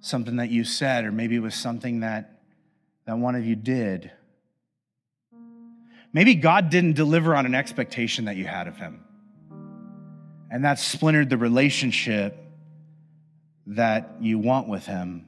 something 0.00 0.36
that 0.36 0.50
you 0.50 0.64
said, 0.64 1.04
or 1.04 1.12
maybe 1.12 1.36
it 1.36 1.42
was 1.42 1.54
something 1.54 2.00
that 2.00 2.40
that 3.06 3.18
one 3.18 3.34
of 3.34 3.46
you 3.46 3.56
did. 3.56 4.10
Maybe 6.12 6.34
God 6.34 6.70
didn't 6.70 6.94
deliver 6.94 7.34
on 7.34 7.46
an 7.46 7.54
expectation 7.54 8.24
that 8.24 8.36
you 8.36 8.46
had 8.46 8.68
of 8.68 8.76
Him. 8.76 9.05
And 10.50 10.64
that 10.64 10.78
splintered 10.78 11.30
the 11.30 11.36
relationship 11.36 12.36
that 13.68 14.16
you 14.20 14.38
want 14.38 14.68
with 14.68 14.86
Him. 14.86 15.26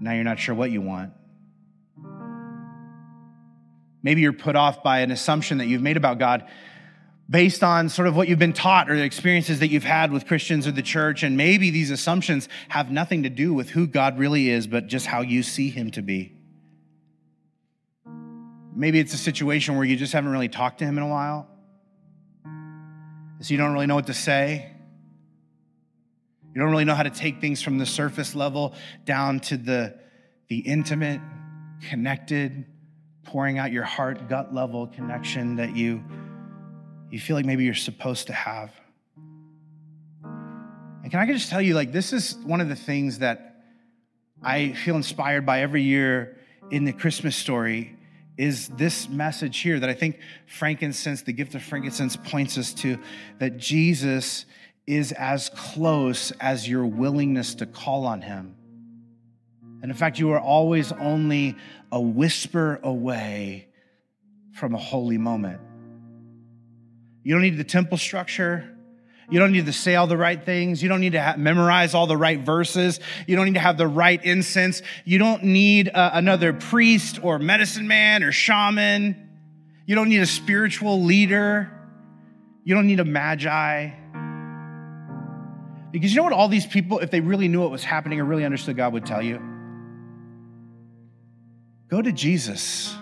Now 0.00 0.12
you're 0.12 0.24
not 0.24 0.38
sure 0.38 0.54
what 0.54 0.70
you 0.70 0.80
want. 0.80 1.12
Maybe 4.02 4.22
you're 4.22 4.32
put 4.32 4.56
off 4.56 4.82
by 4.82 5.00
an 5.00 5.10
assumption 5.10 5.58
that 5.58 5.66
you've 5.66 5.82
made 5.82 5.96
about 5.96 6.18
God 6.18 6.48
based 7.28 7.62
on 7.62 7.88
sort 7.88 8.08
of 8.08 8.16
what 8.16 8.28
you've 8.28 8.38
been 8.38 8.52
taught 8.52 8.90
or 8.90 8.96
the 8.96 9.04
experiences 9.04 9.60
that 9.60 9.68
you've 9.68 9.84
had 9.84 10.10
with 10.10 10.26
Christians 10.26 10.66
or 10.66 10.72
the 10.72 10.82
church. 10.82 11.22
And 11.22 11.36
maybe 11.36 11.70
these 11.70 11.90
assumptions 11.90 12.48
have 12.68 12.90
nothing 12.90 13.22
to 13.22 13.30
do 13.30 13.54
with 13.54 13.70
who 13.70 13.86
God 13.86 14.18
really 14.18 14.50
is, 14.50 14.66
but 14.66 14.88
just 14.88 15.06
how 15.06 15.20
you 15.20 15.42
see 15.42 15.70
him 15.70 15.90
to 15.92 16.02
be. 16.02 16.32
Maybe 18.74 18.98
it's 18.98 19.14
a 19.14 19.18
situation 19.18 19.76
where 19.76 19.84
you 19.84 19.96
just 19.96 20.12
haven't 20.12 20.32
really 20.32 20.48
talked 20.48 20.78
to 20.78 20.84
him 20.84 20.96
in 20.96 21.04
a 21.04 21.08
while. 21.08 21.46
So 23.40 23.54
you 23.54 23.58
don't 23.58 23.72
really 23.72 23.86
know 23.86 23.94
what 23.94 24.06
to 24.08 24.14
say. 24.14 24.70
You 26.54 26.60
don't 26.60 26.70
really 26.70 26.84
know 26.84 26.94
how 26.94 27.04
to 27.04 27.10
take 27.10 27.40
things 27.40 27.62
from 27.62 27.78
the 27.78 27.86
surface 27.86 28.34
level 28.34 28.74
down 29.04 29.40
to 29.40 29.56
the, 29.56 29.98
the 30.48 30.58
intimate, 30.58 31.20
connected, 31.88 32.66
pouring 33.24 33.58
out 33.58 33.72
your 33.72 33.84
heart, 33.84 34.28
gut 34.28 34.52
level 34.52 34.86
connection 34.88 35.56
that 35.56 35.74
you 35.74 36.04
you 37.10 37.18
feel 37.18 37.34
like 37.34 37.44
maybe 37.44 37.64
you're 37.64 37.74
supposed 37.74 38.28
to 38.28 38.32
have. 38.32 38.72
And 40.22 41.10
can 41.10 41.18
I 41.18 41.26
just 41.26 41.50
tell 41.50 41.60
you, 41.60 41.74
like, 41.74 41.90
this 41.90 42.12
is 42.12 42.36
one 42.44 42.60
of 42.60 42.68
the 42.68 42.76
things 42.76 43.18
that 43.18 43.64
I 44.42 44.74
feel 44.74 44.94
inspired 44.94 45.44
by 45.44 45.62
every 45.62 45.82
year 45.82 46.36
in 46.70 46.84
the 46.84 46.92
Christmas 46.92 47.34
story 47.34 47.96
is 48.40 48.68
this 48.68 49.06
message 49.06 49.58
here 49.58 49.78
that 49.78 49.90
I 49.90 49.92
think 49.92 50.18
frankincense, 50.46 51.20
the 51.20 51.32
gift 51.34 51.54
of 51.54 51.62
frankincense, 51.62 52.16
points 52.16 52.56
us 52.56 52.72
to 52.74 52.98
that 53.38 53.58
Jesus 53.58 54.46
is 54.86 55.12
as 55.12 55.50
close 55.50 56.30
as 56.40 56.66
your 56.66 56.86
willingness 56.86 57.54
to 57.56 57.66
call 57.66 58.06
on 58.06 58.22
him. 58.22 58.56
And 59.82 59.90
in 59.90 59.96
fact, 59.96 60.18
you 60.18 60.30
are 60.30 60.40
always 60.40 60.90
only 60.90 61.54
a 61.92 62.00
whisper 62.00 62.80
away 62.82 63.68
from 64.54 64.74
a 64.74 64.78
holy 64.78 65.18
moment. 65.18 65.60
You 67.22 67.34
don't 67.34 67.42
need 67.42 67.58
the 67.58 67.64
temple 67.64 67.98
structure. 67.98 68.74
You 69.30 69.38
don't 69.38 69.52
need 69.52 69.66
to 69.66 69.72
say 69.72 69.94
all 69.94 70.08
the 70.08 70.16
right 70.16 70.44
things. 70.44 70.82
You 70.82 70.88
don't 70.88 71.00
need 71.00 71.12
to 71.12 71.20
have, 71.20 71.38
memorize 71.38 71.94
all 71.94 72.08
the 72.08 72.16
right 72.16 72.40
verses. 72.40 72.98
You 73.28 73.36
don't 73.36 73.46
need 73.46 73.54
to 73.54 73.60
have 73.60 73.78
the 73.78 73.86
right 73.86 74.22
incense. 74.24 74.82
You 75.04 75.18
don't 75.18 75.44
need 75.44 75.88
uh, 75.88 76.10
another 76.14 76.52
priest 76.52 77.22
or 77.22 77.38
medicine 77.38 77.86
man 77.86 78.24
or 78.24 78.32
shaman. 78.32 79.28
You 79.86 79.94
don't 79.94 80.08
need 80.08 80.20
a 80.20 80.26
spiritual 80.26 81.02
leader. 81.02 81.70
You 82.64 82.74
don't 82.74 82.88
need 82.88 82.98
a 82.98 83.04
magi. 83.04 83.90
Because 85.92 86.10
you 86.10 86.16
know 86.16 86.24
what 86.24 86.32
all 86.32 86.48
these 86.48 86.66
people, 86.66 86.98
if 86.98 87.10
they 87.10 87.20
really 87.20 87.48
knew 87.48 87.60
what 87.60 87.70
was 87.70 87.84
happening 87.84 88.20
or 88.20 88.24
really 88.24 88.44
understood 88.44 88.76
God, 88.76 88.92
would 88.92 89.06
tell 89.06 89.22
you? 89.22 89.40
Go 91.88 92.02
to 92.02 92.12
Jesus. 92.12 92.94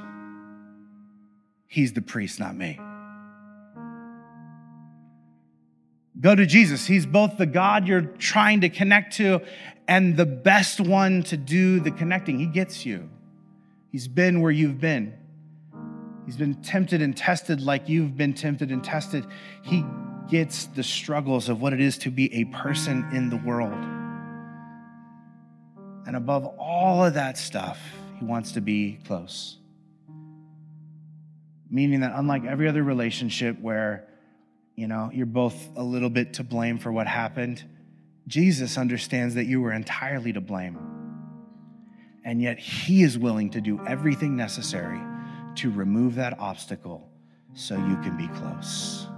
He's 1.67 1.93
the 1.93 2.01
priest, 2.01 2.41
not 2.41 2.57
me. 2.57 2.79
Go 6.20 6.35
to 6.35 6.46
Jesus. 6.46 6.87
He's 6.87 7.07
both 7.07 7.37
the 7.38 7.46
God 7.46 7.87
you're 7.87 8.02
trying 8.02 8.62
to 8.62 8.68
connect 8.68 9.16
to 9.16 9.40
and 9.87 10.16
the 10.16 10.26
best 10.26 10.81
one 10.81 11.22
to 11.24 11.37
do 11.37 11.81
the 11.81 11.90
connecting. 11.90 12.38
He 12.38 12.46
gets 12.46 12.85
you. 12.85 13.09
He's 13.90 14.09
been 14.09 14.40
where 14.40 14.50
you've 14.50 14.81
been. 14.81 15.14
He's 16.26 16.37
been 16.37 16.57
tempted 16.57 17.00
and 17.00 17.16
tested 17.16 17.62
like 17.62 17.88
you've 17.88 18.16
been 18.16 18.35
tempted 18.35 18.70
and 18.70 18.85
tested. 18.85 19.24
He 19.62 19.85
gets 20.28 20.66
the 20.66 20.83
struggles 20.83 21.48
of 21.48 21.62
what 21.62 21.72
it 21.72 21.81
is 21.81 21.96
to 21.98 22.11
be 22.11 22.35
a 22.35 22.44
person 22.46 23.09
in 23.12 23.31
the 23.31 23.38
world. 23.38 23.72
And 26.07 26.16
above 26.16 26.46
all 26.59 27.04
of 27.04 27.14
that 27.14 27.38
stuff, 27.38 27.78
he 28.18 28.24
wants 28.24 28.52
to 28.52 28.61
be 28.61 28.98
close. 29.07 29.57
Meaning 31.70 32.00
that, 32.00 32.12
unlike 32.14 32.44
every 32.44 32.68
other 32.68 32.83
relationship 32.83 33.59
where 33.61 34.09
you 34.79 34.87
know, 34.87 35.11
you're 35.12 35.27
both 35.27 35.71
a 35.75 35.83
little 35.83 36.09
bit 36.09 36.35
to 36.35 36.45
blame 36.45 36.79
for 36.79 36.93
what 36.93 37.09
happened. 37.09 37.64
Jesus 38.29 38.79
understands 38.79 39.35
that 39.35 39.47
you 39.47 39.61
were 39.61 39.73
entirely 39.73 40.33
to 40.33 40.41
blame. 40.41 40.79
And 42.25 42.41
yet, 42.41 42.61
he 42.61 43.03
is 43.03 43.19
willing 43.19 43.51
to 43.51 43.61
do 43.61 43.85
everything 43.88 44.37
necessary 44.37 45.01
to 45.57 45.73
remove 45.73 46.14
that 46.14 46.38
obstacle 46.38 47.11
so 47.55 47.75
you 47.75 47.97
can 48.03 48.17
be 48.17 48.29
close. 48.38 49.09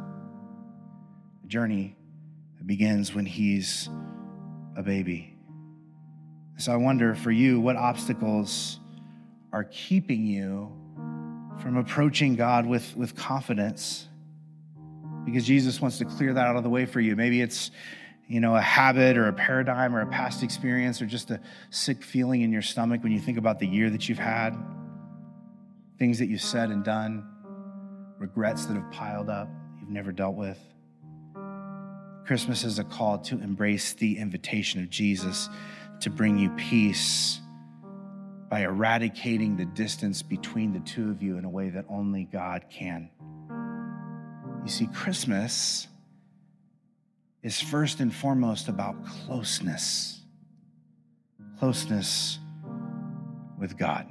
The 1.43 1.49
journey 1.49 1.95
begins 2.65 3.15
when 3.15 3.27
he's 3.27 3.91
a 4.77 4.83
baby. 4.83 5.37
So 6.57 6.73
I 6.73 6.77
wonder 6.77 7.15
for 7.15 7.31
you, 7.31 7.61
what 7.61 7.77
obstacles 7.77 8.81
are 9.53 9.65
keeping 9.65 10.25
you 10.25 10.73
from 11.59 11.77
approaching 11.77 12.35
God 12.35 12.65
with, 12.65 12.97
with 12.97 13.15
confidence? 13.15 14.07
Because 15.25 15.47
Jesus 15.47 15.81
wants 15.81 15.99
to 15.99 16.05
clear 16.05 16.35
that 16.35 16.47
out 16.47 16.57
of 16.57 16.63
the 16.63 16.71
way 16.71 16.87
for 16.87 17.01
you. 17.01 17.17
Maybe 17.17 17.41
it's, 17.41 17.71
you 18.29 18.41
know, 18.41 18.55
a 18.57 18.61
habit 18.61 19.17
or 19.17 19.29
a 19.29 19.33
paradigm 19.33 19.95
or 19.95 20.01
a 20.01 20.07
past 20.07 20.43
experience 20.43 21.03
or 21.03 21.07
just 21.07 21.31
a 21.31 21.41
sick 21.71 22.03
feeling 22.03 22.43
in 22.43 22.53
your 22.53 22.63
stomach 22.63 23.03
when 23.03 23.13
you 23.13 23.21
think 23.21 23.39
about 23.39 23.59
the 23.59 23.67
year 23.67 23.91
that 23.91 24.09
you've 24.09 24.19
had, 24.19 24.57
things 25.99 26.19
that 26.19 26.27
you've 26.27 26.41
said 26.41 26.71
and 26.71 26.85
done, 26.85 27.27
regrets 28.19 28.67
that 28.67 28.75
have 28.75 28.91
piled 28.93 29.31
up 29.31 29.49
you've 29.81 29.91
never 29.91 30.13
dealt 30.13 30.37
with. 30.37 30.59
Christmas 32.27 32.65
is 32.65 32.79
a 32.79 32.85
call 32.85 33.19
to 33.19 33.35
embrace 33.41 33.95
the 33.95 34.19
invitation 34.19 34.81
of 34.81 34.91
Jesus 34.91 35.49
to 36.01 36.11
bring 36.11 36.39
you 36.39 36.51
peace 36.51 37.41
by 38.49 38.63
eradicating 38.63 39.57
the 39.57 39.65
distance 39.65 40.23
between 40.23 40.73
the 40.73 40.81
two 40.81 41.11
of 41.11 41.23
you 41.23 41.39
in 41.39 41.45
a 41.45 41.49
way 41.49 41.71
that 41.71 41.85
only 41.89 42.25
God 42.25 42.67
can. 42.71 43.11
You 44.65 44.69
see, 44.71 44.87
Christmas 44.89 45.89
is 47.43 47.61
first 47.61 48.01
and 48.01 48.15
foremost 48.15 48.69
about 48.69 48.95
closeness, 49.07 50.21
closeness 51.59 52.39
with 53.59 53.79
God. 53.79 54.07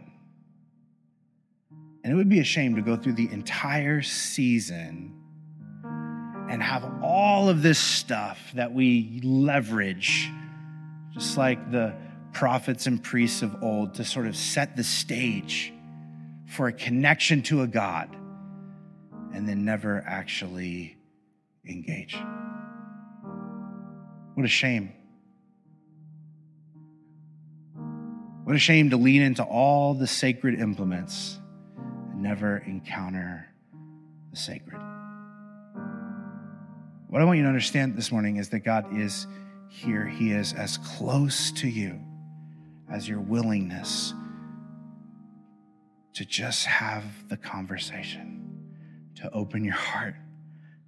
And 2.03 2.13
it 2.13 2.15
would 2.15 2.29
be 2.29 2.39
a 2.39 2.43
shame 2.43 2.75
to 2.75 2.81
go 2.81 2.95
through 2.95 3.13
the 3.13 3.29
entire 3.31 4.01
season 4.01 5.15
and 6.49 6.63
have 6.63 6.83
all 7.03 7.49
of 7.49 7.61
this 7.61 7.77
stuff 7.77 8.39
that 8.55 8.73
we 8.73 9.21
leverage, 9.23 10.31
just 11.13 11.37
like 11.37 11.71
the 11.71 11.93
prophets 12.33 12.87
and 12.87 13.03
priests 13.03 13.43
of 13.43 13.61
old, 13.61 13.93
to 13.95 14.03
sort 14.03 14.25
of 14.25 14.35
set 14.35 14.75
the 14.75 14.83
stage 14.83 15.71
for 16.47 16.67
a 16.67 16.73
connection 16.73 17.43
to 17.43 17.61
a 17.61 17.67
God 17.67 18.15
and 19.33 19.47
then 19.47 19.65
never 19.65 20.03
actually 20.05 20.97
engage. 21.67 22.17
What 24.33 24.45
a 24.45 24.49
shame. 24.49 24.93
What 28.43 28.55
a 28.55 28.59
shame 28.59 28.89
to 28.89 28.97
lean 28.97 29.21
into 29.21 29.43
all 29.43 29.93
the 29.93 30.07
sacred 30.07 30.59
implements 30.59 31.39
and 32.11 32.23
never 32.23 32.57
encounter 32.57 33.47
the 34.31 34.37
sacred. 34.37 34.81
What 37.09 37.21
I 37.21 37.25
want 37.25 37.37
you 37.37 37.43
to 37.43 37.49
understand 37.49 37.95
this 37.95 38.11
morning 38.11 38.37
is 38.37 38.49
that 38.49 38.59
God 38.59 38.97
is 38.97 39.27
here. 39.67 40.05
He 40.05 40.31
is 40.31 40.53
as 40.53 40.77
close 40.77 41.51
to 41.53 41.67
you 41.67 41.99
as 42.91 43.07
your 43.07 43.19
willingness 43.19 44.13
to 46.13 46.25
just 46.25 46.65
have 46.65 47.03
the 47.29 47.37
conversation, 47.37 48.38
to 49.21 49.31
open 49.33 49.63
your 49.63 49.73
heart, 49.73 50.15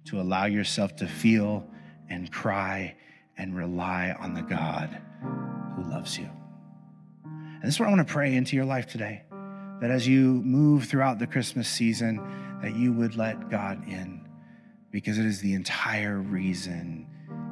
to 0.06 0.20
allow 0.20 0.46
yourself 0.46 0.96
to 0.96 1.06
feel 1.06 1.64
and 2.08 2.32
cry 2.32 2.96
and 3.36 3.56
rely 3.56 4.14
on 4.18 4.34
the 4.34 4.42
God 4.42 4.98
who 5.76 5.90
loves 5.90 6.18
you. 6.18 6.28
And 7.24 7.62
this 7.62 7.74
is 7.74 7.80
what 7.80 7.88
I 7.88 7.92
want 7.92 8.06
to 8.06 8.12
pray 8.12 8.34
into 8.34 8.56
your 8.56 8.64
life 8.64 8.86
today 8.86 9.22
that 9.80 9.90
as 9.90 10.06
you 10.06 10.34
move 10.44 10.84
throughout 10.84 11.18
the 11.18 11.26
Christmas 11.26 11.68
season, 11.68 12.20
that 12.62 12.76
you 12.76 12.92
would 12.92 13.16
let 13.16 13.50
God 13.50 13.82
in 13.88 14.28
because 14.92 15.18
it 15.18 15.26
is 15.26 15.40
the 15.40 15.54
entire 15.54 16.18
reason 16.18 17.08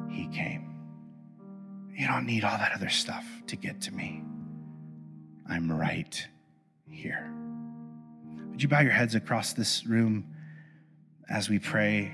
he 0.09 0.27
came. 0.27 0.73
You 1.93 2.07
don't 2.07 2.25
need 2.25 2.45
all 2.45 2.57
that 2.57 2.71
other 2.73 2.89
stuff 2.89 3.25
to 3.47 3.57
get 3.57 3.81
to 3.81 3.93
me. 3.93 4.23
I'm 5.49 5.69
right 5.69 6.25
here. 6.89 7.33
Would 8.49 8.63
you 8.63 8.69
bow 8.69 8.79
your 8.79 8.93
heads 8.93 9.15
across 9.15 9.51
this 9.51 9.85
room 9.85 10.30
as 11.31 11.49
we 11.49 11.59
pray? 11.59 12.13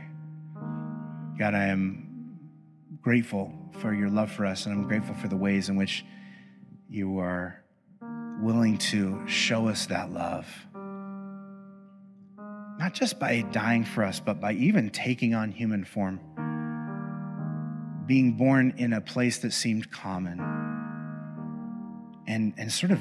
God, 1.39 1.55
I 1.55 1.65
am 1.65 2.39
grateful 3.01 3.51
for 3.80 3.93
your 3.93 4.09
love 4.09 4.32
for 4.32 4.45
us, 4.45 4.65
and 4.65 4.76
I'm 4.76 4.88
grateful 4.88 5.15
for 5.15 5.28
the 5.28 5.36
ways 5.36 5.70
in 5.70 5.76
which 5.76 6.05
you 6.89 7.18
are 7.20 7.63
willing 8.41 8.78
to 8.78 9.28
show 9.28 9.68
us 9.68 9.88
that 9.88 10.11
love. 10.11 10.47
Not 12.78 12.93
just 12.93 13.20
by 13.20 13.41
dying 13.51 13.84
for 13.84 14.03
us, 14.03 14.20
but 14.20 14.39
by 14.39 14.53
even 14.53 14.91
taking 14.91 15.34
on 15.34 15.51
human 15.51 15.84
form, 15.84 16.20
being 18.05 18.34
born 18.34 18.76
in 18.78 18.93
a 18.93 19.01
place 19.01 19.39
that 19.39 19.51
seemed 19.51 19.91
common, 19.91 20.39
and, 22.28 22.53
and 22.57 22.72
sort 22.72 22.91
of 22.91 22.99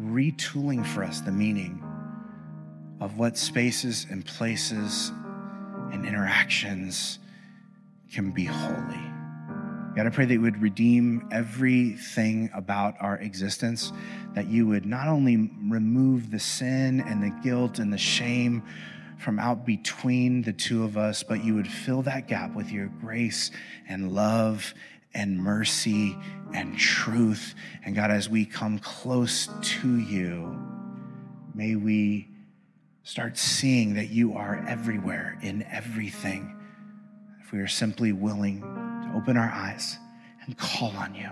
retooling 0.00 0.86
for 0.86 1.02
us 1.02 1.20
the 1.20 1.32
meaning 1.32 1.82
of 3.00 3.18
what 3.18 3.36
spaces 3.36 4.06
and 4.08 4.24
places 4.24 5.10
and 5.92 6.06
interactions 6.06 7.18
can 8.12 8.30
be 8.30 8.44
holy. 8.44 9.08
God, 9.96 10.06
I 10.06 10.10
pray 10.10 10.26
that 10.26 10.34
you 10.34 10.40
would 10.42 10.62
redeem 10.62 11.28
everything 11.32 12.50
about 12.54 12.94
our 13.00 13.16
existence, 13.16 13.92
that 14.34 14.46
you 14.46 14.66
would 14.68 14.86
not 14.86 15.08
only 15.08 15.50
remove 15.68 16.30
the 16.30 16.38
sin 16.38 17.00
and 17.00 17.22
the 17.22 17.30
guilt 17.42 17.78
and 17.78 17.92
the 17.92 17.98
shame 17.98 18.62
from 19.18 19.40
out 19.40 19.66
between 19.66 20.42
the 20.42 20.52
two 20.52 20.84
of 20.84 20.96
us, 20.96 21.24
but 21.24 21.44
you 21.44 21.54
would 21.56 21.66
fill 21.66 22.02
that 22.02 22.28
gap 22.28 22.54
with 22.54 22.70
your 22.70 22.86
grace 23.00 23.50
and 23.88 24.12
love 24.12 24.72
and 25.14 25.36
mercy 25.36 26.16
and 26.54 26.78
truth. 26.78 27.54
And 27.84 27.96
God, 27.96 28.10
as 28.12 28.28
we 28.28 28.46
come 28.46 28.78
close 28.78 29.48
to 29.60 29.98
you, 29.98 30.56
may 31.54 31.74
we 31.74 32.28
start 33.08 33.38
seeing 33.38 33.94
that 33.94 34.10
you 34.10 34.34
are 34.34 34.62
everywhere 34.68 35.38
in 35.40 35.62
everything. 35.72 36.54
If 37.40 37.52
we 37.52 37.58
are 37.58 37.66
simply 37.66 38.12
willing 38.12 38.60
to 38.60 39.12
open 39.16 39.38
our 39.38 39.50
eyes 39.50 39.96
and 40.44 40.58
call 40.58 40.90
on 40.90 41.14
you, 41.14 41.30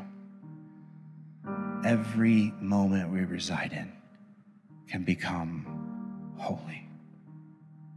every 1.85 2.55
moment 2.62 3.12
we 3.12 3.20
reside 3.24 3.74
in 3.74 3.93
can 4.89 5.03
become 5.03 6.33
holy. 6.39 6.89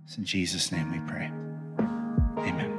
It's 0.03 0.17
in 0.17 0.25
Jesus' 0.25 0.73
name 0.73 0.91
we 0.91 0.99
pray. 1.09 1.31
Amen. 2.39 2.75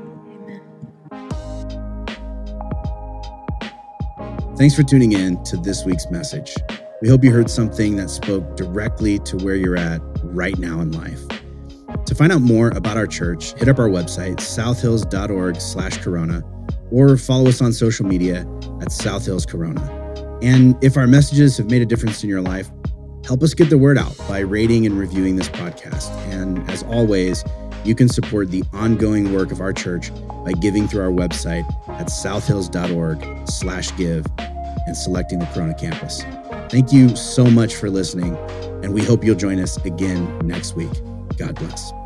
Thanks 4.59 4.75
for 4.75 4.83
tuning 4.83 5.13
in 5.13 5.43
to 5.45 5.57
this 5.57 5.87
week's 5.87 6.11
message. 6.11 6.55
We 7.03 7.09
hope 7.09 7.25
you 7.25 7.33
heard 7.33 7.49
something 7.49 7.97
that 7.97 8.11
spoke 8.11 8.57
directly 8.57 9.21
to 9.21 9.39
where 9.39 9.55
you're 9.55 9.77
at 9.77 10.03
right 10.23 10.59
now 10.59 10.83
in 10.83 10.93
life. 10.93 11.21
To 12.05 12.15
find 12.15 12.31
out 12.31 12.43
more 12.43 12.69
about 12.69 12.99
our 12.99 13.07
church, 13.07 13.55
hit 13.55 13.69
up 13.69 13.79
our 13.79 13.89
website, 13.89 14.39
southhills.org 14.39 15.61
slash 15.63 15.97
corona, 15.97 16.43
or 16.91 17.17
follow 17.17 17.49
us 17.49 17.63
on 17.63 17.73
social 17.73 18.05
media 18.05 18.47
at 18.83 18.93
Southhills 18.93 19.47
Corona. 19.47 19.81
And 20.43 20.77
if 20.85 20.99
our 20.99 21.07
messages 21.07 21.57
have 21.57 21.71
made 21.71 21.81
a 21.81 21.87
difference 21.87 22.23
in 22.23 22.29
your 22.29 22.43
life, 22.43 22.71
help 23.25 23.43
us 23.43 23.55
get 23.55 23.71
the 23.71 23.79
word 23.79 23.97
out 23.97 24.17
by 24.29 24.41
rating 24.41 24.85
and 24.85 24.99
reviewing 24.99 25.37
this 25.37 25.49
podcast. 25.49 26.11
And 26.31 26.69
as 26.71 26.83
always, 26.83 27.45
you 27.83 27.95
can 27.95 28.11
support 28.11 28.51
the 28.51 28.63
ongoing 28.75 29.33
work 29.33 29.53
of 29.53 29.63
our 29.63 29.73
church 29.73 30.11
by 30.45 30.53
giving 30.61 30.87
through 30.87 31.03
our 31.03 31.11
website 31.11 31.65
at 31.89 32.11
southhills.org 32.11 33.49
slash 33.49 33.97
give 33.97 34.27
and 34.87 34.95
selecting 34.95 35.39
the 35.39 35.47
Corona 35.47 35.75
campus. 35.75 36.25
Thank 36.71 36.93
you 36.93 37.17
so 37.17 37.47
much 37.47 37.75
for 37.75 37.91
listening, 37.91 38.37
and 38.85 38.95
we 38.95 39.05
hope 39.05 39.25
you'll 39.25 39.35
join 39.35 39.59
us 39.59 39.77
again 39.85 40.39
next 40.47 40.77
week. 40.77 40.93
God 41.37 41.57
bless. 41.57 42.00